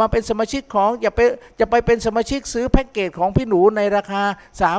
[0.00, 1.20] มาเป็นสมาชิกของอย่าไป
[1.60, 4.22] จะไปเป็นสมาชิกซื้อแพ็กเกจของพี่หนูในราคา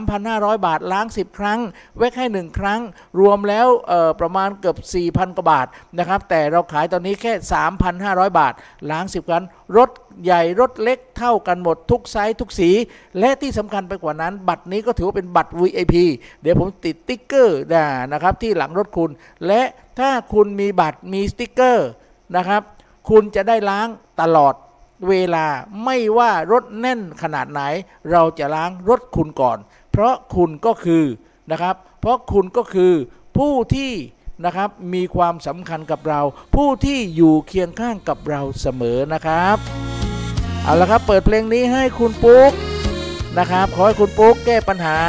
[0.06, 1.60] 3,500 บาทล้าง 10 ครั้ง
[1.98, 2.82] เว้แค่1ครั้ง
[3.20, 3.68] รวมแล้ว
[4.22, 5.68] ประมาณเกือบ 4,000 กว่าบาท
[6.00, 7.34] นะครับ แต่เราขายตอนนี้แค่
[7.86, 8.54] 3,500 บาท
[8.92, 9.44] ล้าง 10 ครั้ง
[9.78, 9.90] รถ
[10.24, 12.70] ใหญ่รถเล็กเท่ากันหมดทุกไซส์ทุกสี
[13.20, 15.96] และที่สำคัญไปกว่านั้น บัตรนี้ก็ถือว่าเป็นบัตร VIP
[16.42, 19.12] เดี๋ยวผมติดสติ๊กเกอร์นะนะครับที่หลังรถคุณ
[19.48, 19.62] และ
[20.00, 21.90] ถ้าคุณมีบัตรมีสติ๊กเกอร์
[22.36, 22.62] นะครับ
[23.10, 23.88] คุณจะได้ล้าง
[24.22, 24.54] ตลอด
[25.10, 25.46] เวลา
[25.86, 27.62] ไม่ว่ารถแน่นขนาดไหน
[28.12, 29.58] เราจะล้างรถคุณก่อน
[29.92, 31.06] เพราะคุณก็คือ
[31.52, 32.94] นะครับ เพราะคุณก็คือ
[33.38, 33.92] ผู้ที่
[34.44, 36.22] นะครับ มีความสำคัญกับเรา
[36.56, 39.58] ผู้ที่อยู่เคียงข้างกับเราเสมอนะครับ
[40.64, 42.52] เอาละครับเปิดเพลงนี้ให้คุณปุ๊ก
[43.40, 45.00] นะครับ ขอให้คุณปุ๊กแก้ปัญหา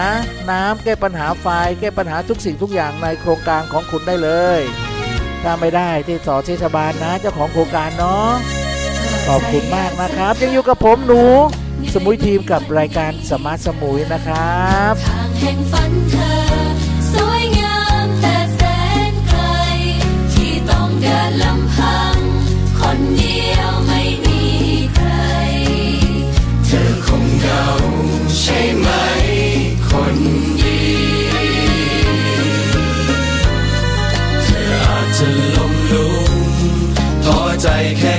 [0.51, 1.47] น้ำแก้ปัญหาไฟ
[1.81, 4.61] แก้ปัญหาทุกสิ่งทุกอย่างในโครงการของคุณได้เลย
[5.43, 8.33] ถ้าไม่ได้ที่ต่อเทศบาลนะเจ้าของโครงการเนาะ
[9.29, 11.23] ขอบคุณมากนะครับ ยังอยู่กับผมหนู
[11.95, 14.95] สมุยทีมกับรายการสมาร์ทสมุยนะครับ
[21.07, 22.17] ดินลำพัง
[22.79, 24.43] คนเดียวไม่มี
[24.95, 25.11] ใคร
[26.67, 27.65] เธอคงเหงา
[28.39, 28.89] ใช่ไหม
[29.89, 30.17] คน
[30.61, 30.81] ดี
[34.43, 36.31] เธออาจจะล้มลุก
[37.25, 37.67] ท้อใจ
[37.99, 38.16] แค่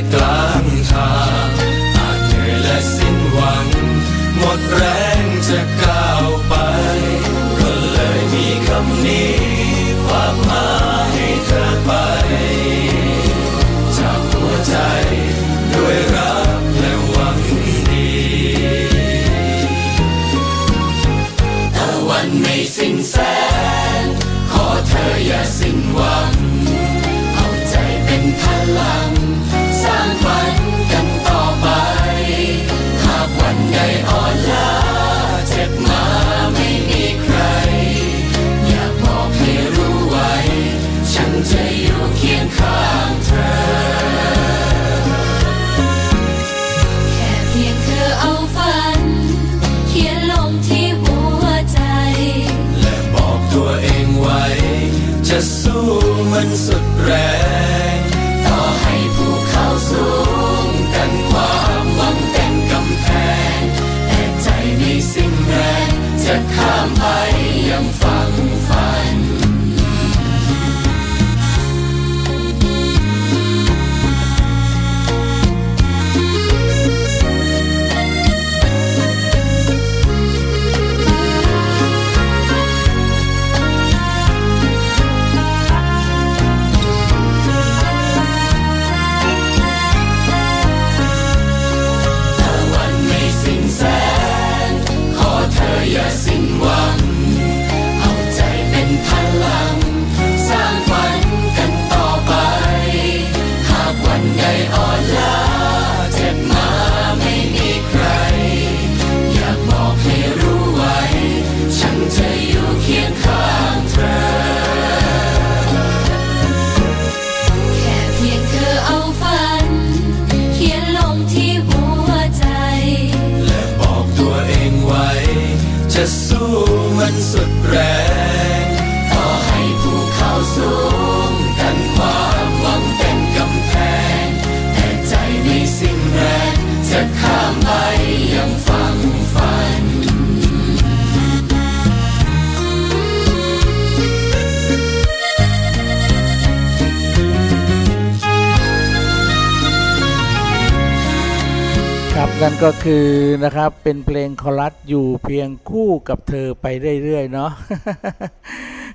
[152.66, 153.08] ก็คือ
[153.44, 156.66] นะครับเป็นเพลงคอรัสอยู่เพียงคู่กับเธอไป
[157.04, 157.52] เรื่อยๆเนาะ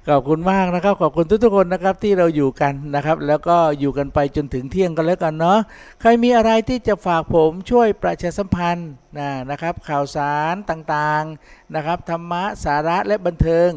[0.09, 5.59] ขอบคุณมากนะครับขอบคุณทุกๆคนนะครับที่เราอยู่กันนะครับ แล้วก็อยู่กันไปจนถึงเที่ยงกันแล้วกันเนาะ
[6.01, 13.71] ใครมีอะไรที่จะฝากผมช่วยประชาสัมพันธ์นะนะครับ ข่าวสารต่างๆนะครับธรรมะสาระและบันเทิง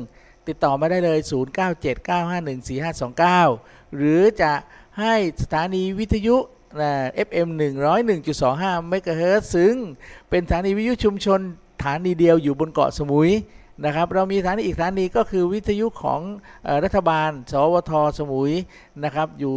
[0.48, 1.20] ติดต่อมาได้เลย
[3.24, 4.54] 0979514529 หรือจะ
[5.00, 6.38] ให้สถานีวิทยุ
[6.82, 6.92] นะ
[7.28, 7.48] FM
[8.14, 9.76] 101.25เมกะเฮิรตซ์ซึ่ง
[10.30, 11.40] เป็นสถานีวิทยุชุมชน
[11.84, 13.32] ฐานีเดียวอยู่บนเกาะสมุย
[13.86, 16.22] นะครับเรามีสถานีอีกสถานีก็คือวิทยุของ
[16.68, 18.54] อรัฐบาล สวทสมุย
[19.04, 19.56] นะครับอยู่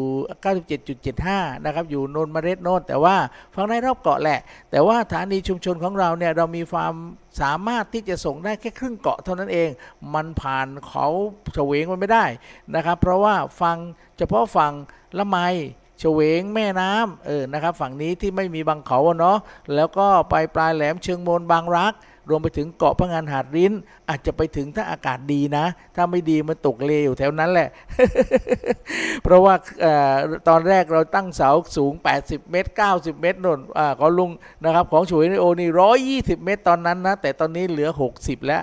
[0.84, 3.16] 97.75 นะครับอยู่โนนเมล็ดโนนแต่ว่า
[3.54, 6.94] ฟังในรอบเกาะแหละ แต่ว่าสถานีชุมชนของเราเนี่ยเรามีความ
[7.40, 9.68] สามารถที่จะส่งได้แค่ครึ่งเกาะเท่านั้นเอง
[10.14, 11.06] มันผ่านเขา
[11.54, 12.24] เฉวงมันไม่ได้
[12.74, 13.76] นะครับเพราะว่าฟัง
[14.18, 14.72] เฉพาะฝั่ง
[15.18, 15.38] ละไม
[15.98, 19.38] เฉวงแม่น้ำเออนะครับฝั่งนี้ที่ไม่มีบางเขาเนาะ
[19.74, 21.92] แล้วก็ไปปลายแหลมเชิงโมนบางรัก
[22.30, 23.72] รวมไปถึงเกาะพะงานหาดริ้น
[24.08, 25.64] อาจจะไปถึงถ้าอากาศดีนะ
[25.96, 27.68] ถ้าไม่ดีมันตกเลอยู่แถวนั้นแหละ
[29.22, 29.86] เพราะว่าอ
[30.48, 34.30] ตอนแรกเราตั้งเสาสูง 80 เมตร 90 เมตรนนอ่าขอลุง
[34.64, 37.88] นะครับ ของฉวยนโอนี่120เมตรตอนนั้นนะ แต่ตอนนี้เหลือ
[38.18, 38.62] 60 แล้ว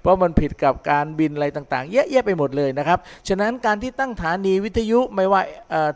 [0.00, 2.98] เพราะมันผิดกับการบินอะไรต่างๆ เยอะแยะไปหมดเลยนะครับ
[3.28, 5.40] ฉะนั้นการที่ตั้งฐานีวิทยุไม่ว่า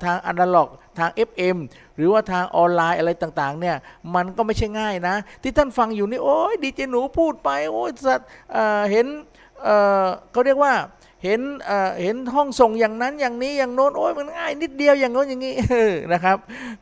[0.04, 1.58] ทางอนาล็อก ทาง FM
[1.96, 3.76] หรือว่าทางออนไลน์อะไรต่างๆเนี่ย
[4.14, 8.28] มันก็ไม่ใช่ง่ายนะ ที่ท่านฟังอยู่นี่โอ้ยดีเจหนูพูดไปโอ้ยสัตว์
[8.90, 9.06] เห็น
[10.32, 10.72] เขาเรียกว่า
[11.24, 15.54] เห็นเอ่อเห็นห้องส่งอย่างนั้นอย่างนี้อย่างโน้นโอ้ยมันง่ายนิดเดียวอย่างโน้นอย่างนี้
[16.12, 16.36] นะครับ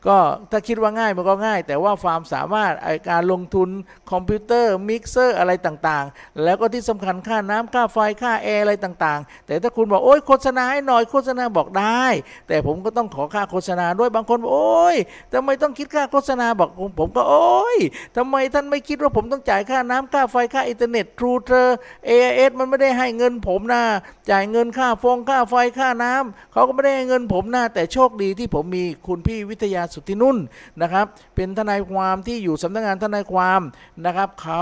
[0.07, 0.17] ก็
[0.51, 2.73] ถ้าคิดว่าง่ายมันก็ง่าย แต่ว่าความสามารถ
[3.09, 3.69] การลงทุน
[4.11, 12.05] คอมพิวเตอร์มิกเซอร์อะไรต่างๆ แล้วก็ที่สำคัญค่าน้ำค่าไฟค่าแอร์อะไรต่างๆ แต่ถ้าคุณบอกโอ้ยโฆษณาให้หน่อยโฆษณาบอกได้
[12.47, 14.97] แต่ผมก็ต้องขอค่าโฆษณาด้วยบางคนบอกโอ้ย
[15.33, 16.69] ทำไมต้องคิดค่าโฆษณาบอก
[16.99, 17.77] ผมก็โอ้ย
[18.17, 23.83] ทำไมท่านไม่คิดว่าผมต้องจ่ายค่าน้ำค่าไฟค่าอินเทอร์เน็ต True หรือ AIS มันไม่ได้ให้เงินผมนะ
[24.29, 30.37] จ่ายเงินค่าฟงค่าไฟค่าน้ำเขาก็ไม่ได้ให้เงินผมนะแต่โชคดีที่ผมมีคุณพี่วิทยาสุทธินุ่น
[30.81, 33.61] นะครับ เป็นทนายความที่อยู่สำนักงานทนายความ
[34.05, 34.61] นะครับเขา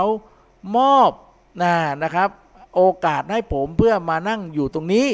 [0.76, 1.10] มอบ
[1.62, 2.28] นะนะครับ
[2.74, 5.06] โอกาสให้ผมเพื่อมานั่งอยู่ตรงนี้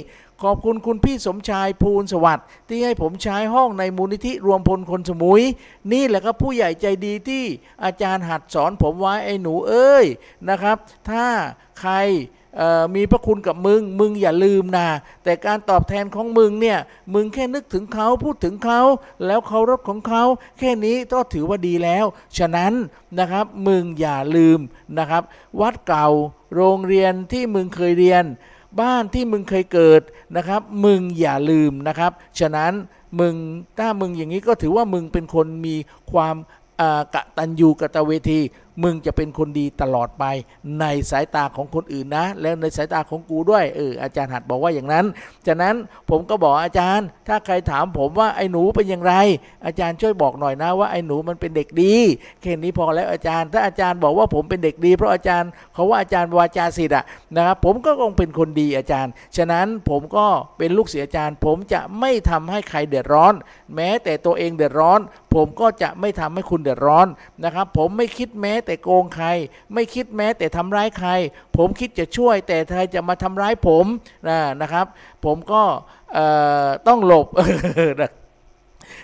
[0.43, 5.43] ขอบคุณคุณพี่สมชายภูลสวัสดิ์ที่ให้ผมใช้ห้องในมูลนิธิรวมพลคนสมุย
[5.93, 7.45] นี่แหละครับผู้ใหญ่ใจดีที่
[7.85, 10.07] อาจารย์หัดสอนผมไว้ไอ้หนูเอ้ย
[10.51, 10.77] นะครับ
[11.11, 11.27] ถ้า
[11.81, 11.95] ใคร
[12.95, 14.89] มีพระคุณกับมึง มึงอย่าลืมนะ
[15.25, 16.79] แต่การตอบแทนของมึงเนี่ย
[17.15, 18.81] มึงแค่นึกถึงเขาพูดถึงเขา
[19.27, 20.23] แล้วเคารพของเขา
[20.59, 22.05] แค่นี้ก็ถือว่าดีแล้ว
[22.39, 22.73] ฉะนั้น
[23.19, 24.59] นะครับมึงอย่าลืม
[24.99, 25.23] นะครับ
[25.61, 26.09] วัดเก่า
[26.55, 28.25] โรงเรียนที่มึงเคยเรียน
[28.81, 30.03] บ้านที่มึงเคยเกิด
[30.37, 32.73] นะครับ มึงอย่าลืมนะครับ ฉะนั้น
[33.21, 33.35] มึง
[33.79, 35.77] ถ้ามึงอย่างนี้ก็ถือว่ามึงเป็นคนมี
[36.13, 36.37] ความ
[36.81, 38.41] อ่ากตัญญูกะตะเวที
[38.83, 40.25] มึงจะเป็นคนดีตลอดไป
[40.81, 45.07] ในสายตาของคนอื่นนะ แล้วในสายตาของกูด้วยเอออาจารย์หัดบอกว่าอย่างนั้น
[45.47, 45.75] ฉะนั้น
[46.11, 49.15] ผมก็บอกอาจารย์ ถ้าใครถามผมว่าไอ้หนูเป็นอย่างไร
[49.67, 51.95] อาจารย์ช่วยบอกหน่อยนะว่าไอ้หนูมันเป็นเด็กดี
[52.41, 57.05] แค่นี้พอแล้วอาจารย์ ถ้าอาจารย์บอกว่าผมเป็นเด็กดี เพราะอาจารย์เขาว่าอาจารย์วาจาศิษย์อะ
[57.37, 60.27] นะครับผมก็คงเป็นคนดีอาจารย์ ฉะนั้นผมก็
[60.59, 63.35] เป็นลูกศิษย์อาจารย์ ผมจะไม่ทำให้ใครเดือดร้อน
[63.75, 65.01] แม้แต่ตัวเองเดือดร้อน
[65.35, 67.07] ผมก็จะไม่ทำให้คุณเดือดร้อน
[67.45, 69.27] นะครับผมไม่คิดแม้แต่โกงใคร
[69.75, 71.11] ไม่คิดแม้แต่ทำร้ายใคร
[71.57, 73.87] ผมคิดจะช่วย แต่ใครจะมาทำร้ายผม
[74.29, 74.87] นะนะครับ
[75.25, 75.63] ผมก็
[76.89, 77.27] ต้องหลบ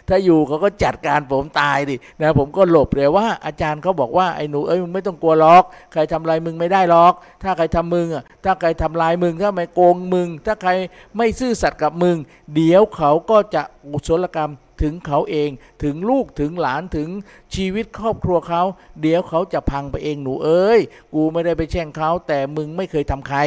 [0.09, 10.71] ถ้าอยู่เขาก็จัดการผมตายดินะผมก็หลบเลยว่าอาจารย์เขาบอกว่าไอ้หนูเอ้ยมึงไม่ต้องกลัวหรอก ใครทำลายมึงไม่ได้หรอก ถ้าใครทำมึงอะถ้าใครทำลายมึงถ้าไม่โกงมึง ถ้าใคร
[11.17, 12.17] ไม่ซื่อสัตย์กับมึง
[12.55, 15.51] เดี๋ยวเขาก็จะอุศลกรรม ถึงเขาเอง
[15.83, 17.09] ถึงลูกถึงหลานถึง
[17.55, 18.63] ชีวิตครอบครัวเขา
[19.01, 20.81] เดี๋ยวเขาจะพังไปเองหนูเอ้ย
[21.15, 23.39] กูไม่ได้ไปแช่งเขาแต่มึงไม่เคยทำใคร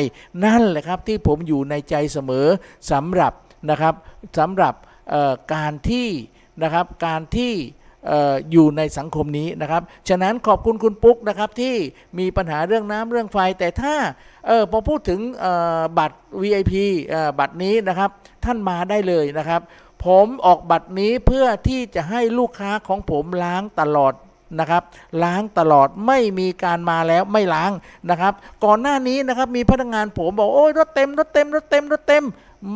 [0.45, 2.47] นั่นแหละครับที่ผมอยู่ในใจเสมอ
[2.91, 3.33] สำหรับ
[3.69, 3.95] นะครับ
[4.39, 4.73] สำหรับ
[5.53, 6.07] การที่
[6.63, 7.53] นะครับการที่
[8.51, 11.75] อยู่ในสังคมนี้นะครับ ฉะนั้นขอบคุณคุณปุ๊กนะครับที่
[12.19, 13.95] มีปัญหาเรื่องน้ำเรื่องไฟ แต่ถ้า
[14.47, 15.45] เออพอพูดถึงอ
[15.79, 16.73] อบัตร VIP
[17.13, 18.09] ออบัตรนี้นะครับ
[18.45, 19.61] ท่านมาได้เลยนะครับ
[20.05, 24.13] ผมออกบัตรนี้เพื่อที่จะให้ลูกค้าของผมล้างตลอด
[24.59, 24.83] นะครับ
[25.23, 27.71] ล้างตลอดไม่มีการมาแล้วไม่ล้าง
[28.09, 28.33] นะครับ
[28.65, 32.25] ก่อนหน้านี้นะครับมีพนักงานผมบอกโอ้ยรถเต็มรถเต็มรถเต็มรถเต็ม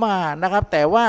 [0.04, 1.06] มานะครับ แต่ว่า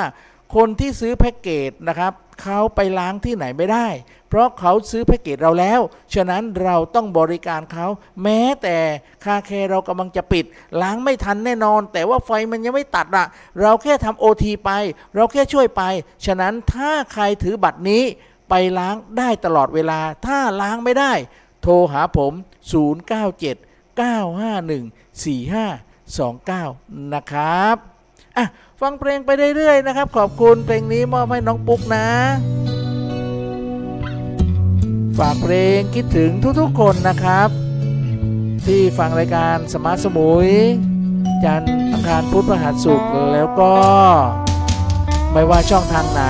[0.55, 3.89] คนที่ซื้อแพ็กเกจนะครับเขาไปล้างที่ไหนไม่ได้
[4.29, 5.81] เพราะเขาซื้อแพ็กเกจเราแล้ว
[6.15, 7.87] ฉะนั้นเราต้องบริการเขา
[8.23, 8.77] แม้แต่
[9.25, 10.45] คาแคร์เรากำลังจะปิด
[10.83, 13.27] ล้างไม่ทันแน่นอน แต่ว่าไฟมันยังไม่ตัดอะ
[13.61, 14.71] เราแค่ทำโอทีไป
[15.15, 15.83] เราแค่ช่วยไป
[16.27, 18.03] ฉะนั้นถ้าใครถือบัตรนี้
[18.51, 21.13] ไปล้างได้ตลอดเวลา ถ้าล้างไม่ได้
[21.63, 22.33] โทรหาผม
[22.97, 24.85] 097 951
[26.57, 27.96] 4529 นะครับ
[28.37, 28.47] อะ
[28.81, 32.07] ฟังเพลงไปเรื่อยๆนะครับ ขอบคุณเพลงนี้มอบให้น้องปุ๊กนะ
[35.19, 37.49] ฝากเพลงคิดถึงทุกๆคนนะครับ
[38.67, 40.51] ที่ฟังรายการสมาร์ทสมุย
[41.45, 43.75] จันทร์อังคารพุธพฤหัสศุกร์แล้วก็
[45.33, 46.23] ไม่ว่าช่องทางไหน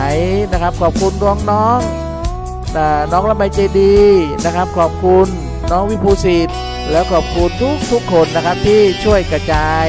[0.52, 3.96] นะครับ ขอบคุณน้องน้องๆอ่น้องละไมใจดี
[4.44, 5.26] นะครับ ขอบคุณ
[5.70, 6.56] น้องวิภูสิทธิ์
[6.90, 9.86] แล้วขอบคุณทุกทุกคนนะครับที่ช่วยกระจาย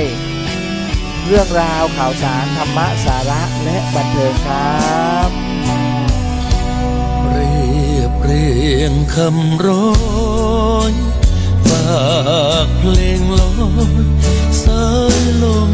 [1.30, 5.30] เรื่องราวข่าวสารธรรมะสาระและบันเทิงครับ
[7.30, 7.62] เรี
[7.98, 8.50] ยบเรี
[8.80, 9.88] ยงคำร้อ
[10.92, 10.94] ย
[11.70, 12.02] ฝา
[12.66, 13.52] กเพลงลอ
[13.88, 14.08] ย
[14.64, 14.86] สา
[15.18, 15.74] ยลม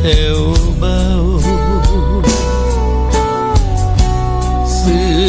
[0.00, 0.40] แผ่ว
[0.78, 1.02] เบา
[4.80, 5.20] สื่อ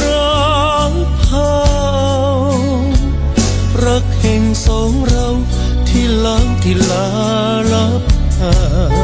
[0.00, 1.56] รักเผา
[3.84, 5.26] รักแห่งสองเรา
[5.88, 7.06] ที่ล้างที่ลา
[7.72, 8.02] ลับ
[8.40, 8.95] หา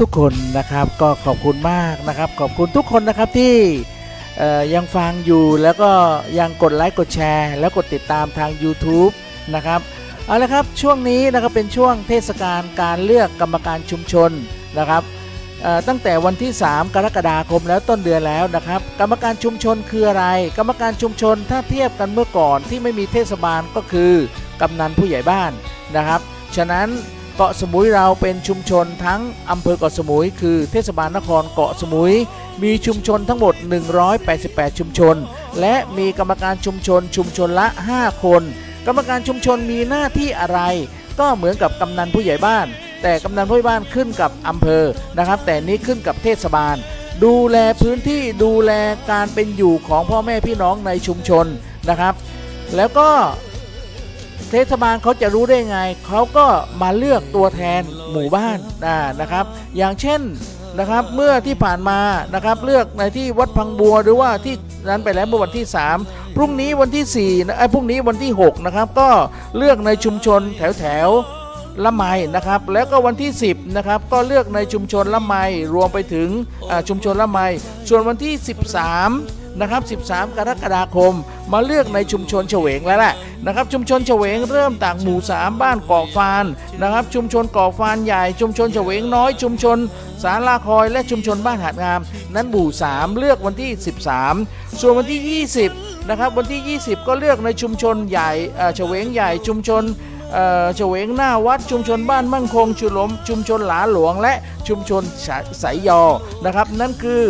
[0.00, 3.54] ทุกๆคนนะครับ ก็ขอบคุณมากนะครับ ขอบคุณทุกคนนะครับที่
[4.74, 5.90] ยังฟังอยู่แล้วก็
[6.38, 9.12] ยังกดไลค์กดแชร์ แล้วกดติดตามทาง YouTube
[9.54, 9.80] นะครับ
[10.26, 14.30] เอาละครับช่วงนี้นะครับเป็นช่วงเทศกาลการเลือกกรรมการชุมชน
[14.78, 15.02] นะครับ
[15.88, 20.26] ตั้งแต่วันที่ 3 กรกฎาคมแล้วต้นเดือนแล้วนะครับ กรรมการชุมชนคืออะไร
[20.58, 24.12] กรรมการชุมชนถ้าเทียบกันเมื่อก่อนที่ไม่มีเทศบาลก็คือ
[24.60, 25.52] กำนันผู้ใหญ่บ้าน
[25.96, 26.20] นะครับ
[26.56, 26.88] ฉะนั้น
[27.38, 29.20] เกาะสมุยเราเป็นชุมชนทั้ง
[29.50, 32.14] อำเภอเกาะสมุย คือเทศบาลนครเกาะสมุย
[32.62, 33.54] มีชุมชนทั้งหมด
[34.16, 35.16] 188 ชุมชน
[35.60, 38.42] และมีกรรมการชุมชนชุมชนละ 5 คน
[38.86, 40.60] กรรมการชุมชนมีหน้าที่อะไร
[41.18, 42.66] ก็เหมือนกับกำนันผู้ใหญ่บ้าน
[43.02, 44.84] แต่กำนันผู้ใหญ่บ้านขึ้นกับอำเภอ
[45.18, 46.76] นะครับ แต่นี้ขึ้นกับเทศบาล
[47.24, 48.72] ดูแลพื้นที่ดูแล
[49.10, 51.46] การเป็นอยู่ของพ่อแม่พี่น้องในชุมชน
[51.88, 52.14] นะครับ
[52.76, 53.08] แล้วก็
[54.50, 56.46] เทศบาลเขาจะรู้ได้ไง เขาก็
[56.82, 57.82] มาเลือกตัวแทน
[58.12, 59.44] หมู่บ้านนะนะครับ
[59.76, 60.20] อย่างเช่น
[60.78, 62.00] นะครับเมื่อที่ผ่านมา
[62.34, 64.54] นะครับเลือกในที่วัดพังบัวหรือว่าที่
[64.88, 65.66] นั้นไปแล้วเมื่อวันที่
[66.00, 69.08] 3 พรุ่งนี้วันที่4นะไอ้พรุ่งนี้วันที่6นะครับก็
[69.56, 71.08] เลือกในชุมชนแถวแถว
[71.84, 75.34] ละไมนะครับแล้วก็วันที่ 10นะครับก็เลือกในชุมชนละไม
[75.74, 76.28] รวมไปถึง
[76.88, 77.38] ชุมชนละไม
[77.88, 78.34] ส่วนวันที่
[78.94, 81.12] 13 นะครับ 13 กรกฎาคม
[81.52, 83.14] มาเลือกในชุมชนเฉวงแล้วแหละ
[83.46, 86.44] นะครับ ชุมชนเฉวงเริ่มจากหมู่ 3 บ้านเกาะฟาน
[86.82, 89.78] นะครับ ชุมชนเกาะฟานใหญ่ ชุมชนเฉวงน้อย ชุมชน
[90.22, 92.00] สาลาคอยและชุมชนบ้านหาดงาม
[92.34, 93.70] นั้นหมู่ 3 เลือกวันที่
[94.26, 98.30] 13 ส่วนวันที่ 20 นะครับ วันที่ 20 ก็เลือกในชุมชนใหญ่
[98.76, 99.84] เฉวงใหญ่ ชุมชน
[100.76, 104.34] เฉวงหน้าวัดชุมชนบ้านมั่นคง ชุลมชุมชนหลาหลวงและ
[104.68, 105.02] ชุมชน
[105.62, 106.02] สายยอ
[106.44, 107.22] นะครับ นั่นคือ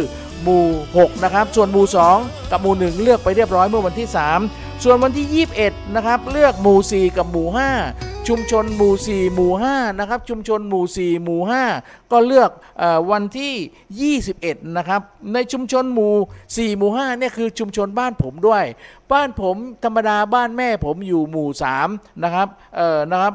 [0.43, 0.67] หมู่
[0.97, 1.87] 6 นะครับ ส่วนหมู่
[2.19, 4.09] 2 กับหมู่ 1 เลือกไปเรียบร้อยเมื่อวันที่
[4.45, 7.47] 3 ส่วนวันที่ 21 นะครับ เลือกหมู่ 4 กับหมู่
[7.89, 11.41] 5 ชุมชนหมู่ 4 หมู่ 5 นะครับ ชุมชนหมู่ 4 หมู่
[11.77, 12.51] 5 ก็เลือก
[12.83, 15.01] อวันที่ 21 นะครับ
[15.33, 16.15] ในชุมชนหมู่
[16.47, 18.65] 4 หมู่ 5 เนี่ยคือชุมชนบ้านผมด้วย
[19.13, 21.49] บ้านผมธรรมดาบ้านแม่ผมอยู่หมู่
[21.87, 23.33] 3 นะครับ เอ่อ นะครับ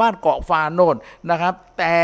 [0.00, 0.96] บ้านเกาะฟานโนน
[1.30, 1.94] นะครับ แต่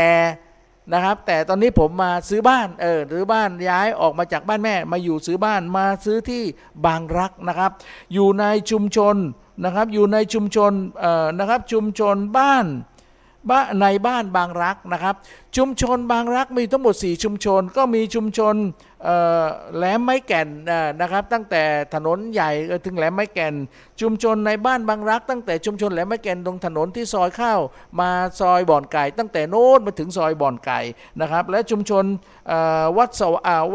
[0.93, 6.43] นะครับ แต่ตอนนี้ผมมาซื้อบ้านเออหรือบ้านย้ายออกมาจากบ้านแม่ มาอยู่ซื้อบ้านมาซื้อที่
[6.85, 7.71] บางรักนะครับ
[8.13, 9.15] อยู่ในชุมชน
[9.65, 12.65] นะครับ อยู่ในชุมชนเอ่อนะครับชุมชนบ้าน
[13.49, 15.15] บ้านในบ้านบางรักนะครับ
[15.57, 18.55] ชุมชนบางรักมีทั้งหมด 4 ชุมชน ก็มีชุมชน
[19.75, 20.47] แหลมไม้แก่น
[21.01, 22.51] นะครับ ตั้งแต่ถนนใหญ่
[22.85, 23.53] ถึงแหลมไม้แก่น
[24.01, 27.59] ชุมชนในบ้านบางรัก ตั้งแต่ชุมชนแหลมไม้แก่นตรงถนนที่ซอยข้าว
[27.99, 30.79] มาซอยบ่อนไก่ ตั้งแต่โน้นมาถึงซอยบ่อนไก่
[31.21, 32.03] นะครับ และชุมชน
[32.97, 33.21] วัดส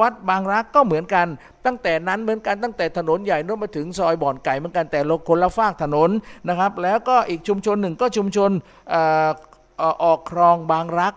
[0.01, 1.27] วัดบางรักก็เหมือนกัน
[1.67, 6.11] ตั้งแต่นั้นเหมือนกันตั้งแต่ถนนใหญ่โน้นมาถึงซอยบ่อนไก่เหมือนกันแต่คนละฝากถนน
[6.49, 8.51] นะครับ แล้วก็อีกชุมชนหนึ่งก็ชุมชน
[10.05, 11.15] ออกคลองบางรัก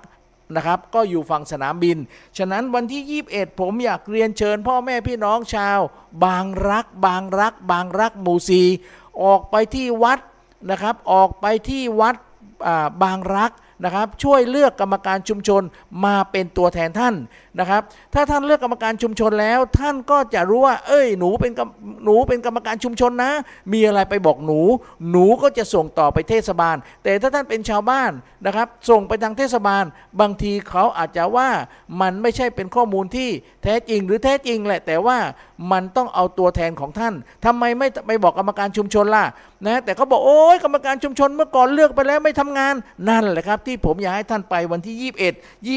[0.56, 1.98] นะครับก็อยู่ฝั่งสนามบิน
[2.38, 5.80] ฉะนั้นวันที่ 21 ผมอยากเรียนเชิญพ่อแม่พี่น้องชาว
[6.26, 8.62] บางรัก บางรัก บางรักหมู่ซี
[9.24, 10.20] ออกไปที่วัด
[10.72, 12.16] นะครับ ออกไปที่วัด
[13.04, 13.52] บางรัก
[13.84, 15.62] นะครับ ช่วยเลือกกรรมการชุมชน
[16.06, 17.16] มาเป็นตัวแทนท่าน
[17.60, 17.82] นะครับ
[18.14, 21.52] ถ้าท่านเลือกกรรมการชุมชนแล้ว ท่านก็จะรู้ว่า เอ้ย หนูเป็น
[22.06, 23.32] หนูเป็นกรรมการชุมชนนะ
[23.74, 24.60] มีอะไรไปบอกหนู
[25.12, 28.12] หนูก็จะส่งต่อไปเทศบาล แต่ถ้าท่านเป็นชาวบ้าน
[28.46, 29.84] นะครับ ส่งไปทางเทศบาล
[30.20, 31.50] บางทีเขาอาจจะว่า
[32.02, 33.30] มันไม่ใช่เป็นข้อมูลที่
[33.64, 35.18] แท้จริงหรือแท้จริงแหละ แต่ว่า
[35.72, 37.14] มันต้องเอาตัวแทนของท่าน
[37.46, 39.26] ทำไมไม่ไม่บอกกรรมการชุมชนล่ะ
[39.66, 42.76] นะแต่เขาบอกโอ้ยกรรมการชุมชนเมื่อก่อนเลือกไปแล้วไม่ทำงาน
[43.10, 44.96] นั่นแหละครับที่ผมอยากให้ท่านไปวันที่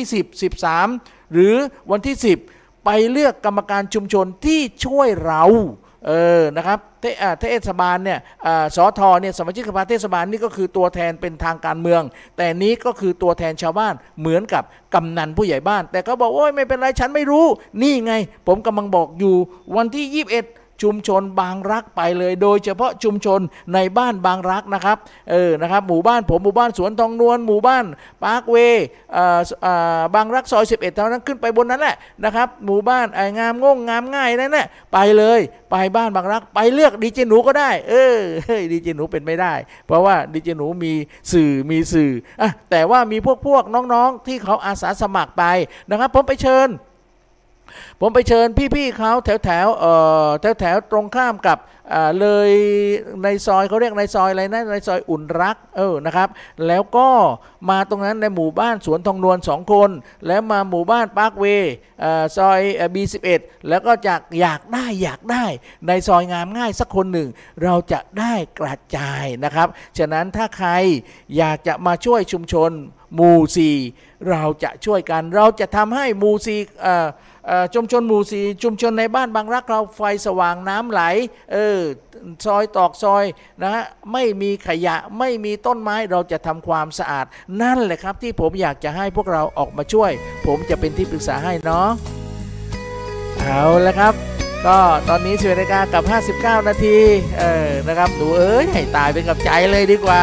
[0.07, 1.55] 21 20 13 หรือ
[1.91, 2.17] วันที่
[2.51, 5.45] 10 ไปเลือกกรรมการชุมชนที่ช่วยเรา
[6.07, 6.79] เออนะครับ
[7.41, 8.19] เทศบาลเนี่ย
[8.77, 12.03] สอทอเนี่ยสมาชิกสภาเทศบาลนี่ก็คือตัวแทนเป็นทางการเมือง
[12.37, 14.63] แต่นี้ก็คือตัวแทนชาวบ้านเหมือนกับ
[14.95, 17.47] กำนันผู้ใหญ่บ้าน แต่เขาบอกโอ้ยไม่เป็นไรฉันไม่รู้
[17.83, 18.15] นี่ไง
[18.47, 19.35] ผมกำลังบอกอยู่
[19.77, 23.41] วันที่ 21 ชุมชนบางรักไปเลย โดยเฉพาะชุมชน
[23.75, 24.97] ในบ้านบางรักนะครับ
[25.31, 27.85] เออนะครับหมู่บ้านผมหมู่บ้านสวนทองนวลหมู่บ้าน
[28.25, 28.87] ปาร์คเวย์
[30.15, 39.55] บางรักซอย 11เท่านั้นขึ้นไปบนนั้นแหละนะครับหมู่บ้านไอ้งามงงงามง่ายนั่นแหละไปเลยไปบ้านบางรักไปเลือกดีเจหนูก็ได้ เออเฮ้ยดีเจหนูเป็นไม่ได้
[39.87, 40.93] เพราะว่าดีเจหนูมี
[41.33, 42.11] สื่อมีสื่อ
[42.43, 45.45] อะแต่ว่ามีพวกพวกน้องๆที่เขาอาสาสมัครไป
[45.91, 46.71] นะครับผมไปเชิญ
[48.01, 49.93] ผมไปเชิญพี่ๆเขาแถวแถวเอ่
[50.27, 51.59] อแถวแถวตรงข้ามกับ
[52.21, 52.51] เลย
[53.23, 56.29] ในซอยเขาเรียกในซอยอะไรนะในซอยอุ่นรักเออนะครับ
[56.67, 57.09] แล้วก็
[57.71, 59.91] มาตรงนั้นในหมู่บ้านสวนทองนวลสองคน
[60.27, 61.75] แล้วมาหมู่บ้านปาร์คเวย์
[62.37, 62.61] ซอย
[62.95, 65.45] บีสิบเอ็ดแล้วก็จากอยากได้อยากได้
[65.87, 67.29] ในซอยงามง่ายสักคนหนึ่ง
[67.63, 69.69] เราจะได้กระจายนะครับ
[69.99, 70.71] ฉะนั้นถ้าใคร
[71.39, 72.71] อยากจะมาช่วยชุมชน
[73.15, 73.77] หมู่สี่
[74.31, 76.61] เราจะช่วยกัน เราจะทำให้หมู่สี่
[77.75, 81.03] ชุมชนหมู่สีชุมชนในบ้านบางรักเราไฟสว่างน้ำไหล
[81.53, 81.81] เออ
[82.47, 83.25] ซอยตอกซอย
[83.63, 87.27] นะฮะไม่มีขยะไม่มีต้นไม้เราจะทำความสะอาด
[87.63, 90.11] นั่นแหละครับที่ผมอยากจะให้พวกเราออกมาช่วย
[90.47, 91.89] ผมจะเป็นที่ปรึกษาให้เนาะ
[93.39, 94.15] เอาละครับ
[94.67, 96.03] ก็ตอนนี้สิบนาฬิกากับ
[96.61, 96.97] 59 นาที
[97.39, 100.21] เออนะครับหนูเอ้ยให้ตายเป็นกับใจเลยดีกว่า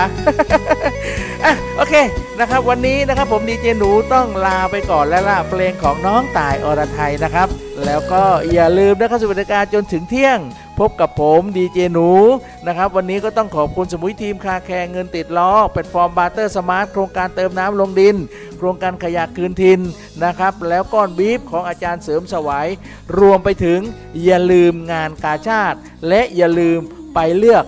[1.46, 1.94] อะโอเค
[2.40, 7.48] นะครับ วันนี้นะครับผมดีเจหนูต้องลาไปก่อนแล้วล่ะเพลงของน้องตายอรไทยนะครับ
[7.86, 8.24] แล้วก็
[8.54, 10.40] อย่าลืมนะครับสิบนาฬิกาจนถึงเที่ยง
[10.80, 12.09] พบกับผมดีเจหนู
[12.67, 18.15] นะครับวันนี้ก็ต้องขอบคุณสมุยทีมคาร์แคร์เงินติดล้อแพลตฟอร์ม Barter Smart โครงการเติมน้ำลงดิน
[18.57, 19.80] โครงการขยะคืนทิน
[20.23, 22.67] นะครับแล้วก้อนบีฟของอาจารย์เสริมสวาย
[23.19, 23.80] รวมไปถึง
[24.23, 26.80] อย่าลืมงานกาชาด และอย่าลืม
[27.15, 27.65] ไปเลือก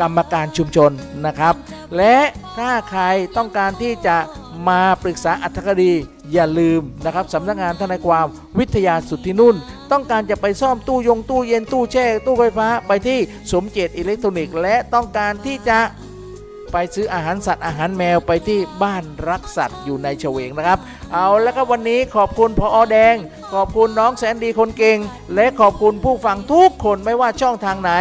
[0.00, 0.90] กรรมการชุมชน
[1.26, 1.54] นะครับ
[1.96, 2.16] และ
[2.58, 3.02] ถ้าใคร
[3.36, 4.16] ต้องการที่จะ
[4.68, 5.92] มาปรึกษาอรรถคดี
[6.32, 8.26] อย่าลืมนะครับสำนักงานทนายความ
[8.58, 9.56] วิทยาสุทธินุ่น
[9.92, 13.18] ต้องการจะไปซ่อมตู้ยงตู้เย็นตู้แช่ ตู้ไฟฟ้าไปที่
[13.52, 15.78] สมเจตอิเล็กทรอนิกส์ และต้องการที่จะ
[16.72, 20.78] ไปซื้ออาหารสัตว์อาหารแมวไปที่บ้านรักสัตว์อยู่ในเฉวงนะครับ
[21.12, 23.14] เอาแล้วก็วันนี้ขอบคุณพออแดง
[23.52, 24.98] ขอบคุณน้องแสนดีคนเก่ง
[25.34, 27.92] และขอบคุณผู้ฟังทุกคนไม่ว่าช่องทางไหน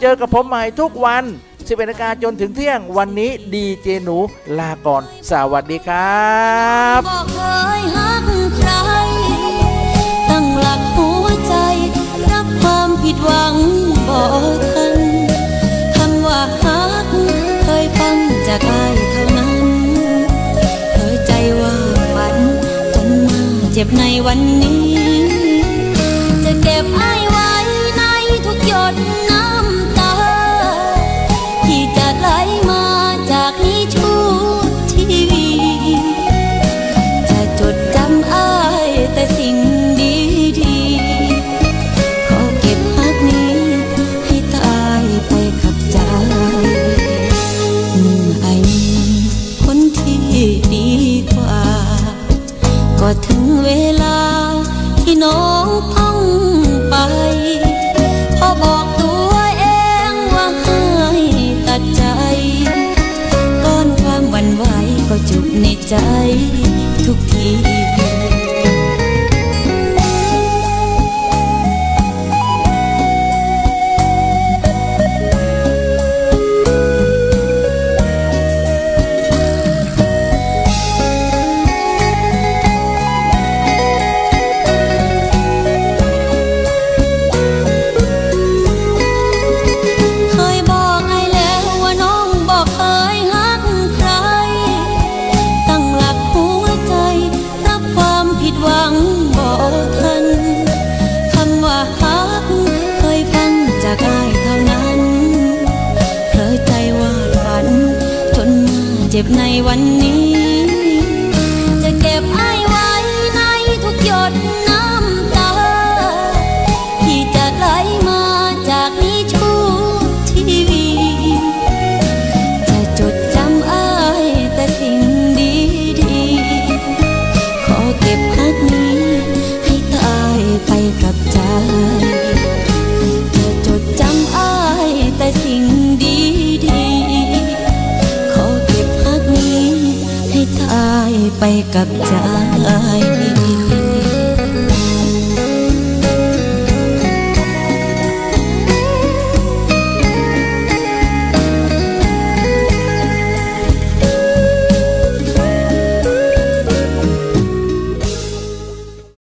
[0.00, 1.24] เจอกับผมใหม่ทุกวัน
[1.68, 4.18] 11นาฬิกาจนถึงเที่ยงวันนี้ดีเจหนู
[4.58, 6.28] ลาก่อน สวัสดีครั
[6.98, 7.02] บ
[13.04, 13.54] ผิดหวัง
[14.08, 14.96] บอกทัน
[15.96, 17.06] คำว่าฮัก
[17.62, 18.76] เคยฟังจากใคร
[19.12, 19.66] เท่านั้น
[20.92, 21.74] เคยใจว่า
[22.14, 22.36] ฝัน
[22.94, 23.40] จนมา
[23.72, 24.87] เจ็บในวันนี้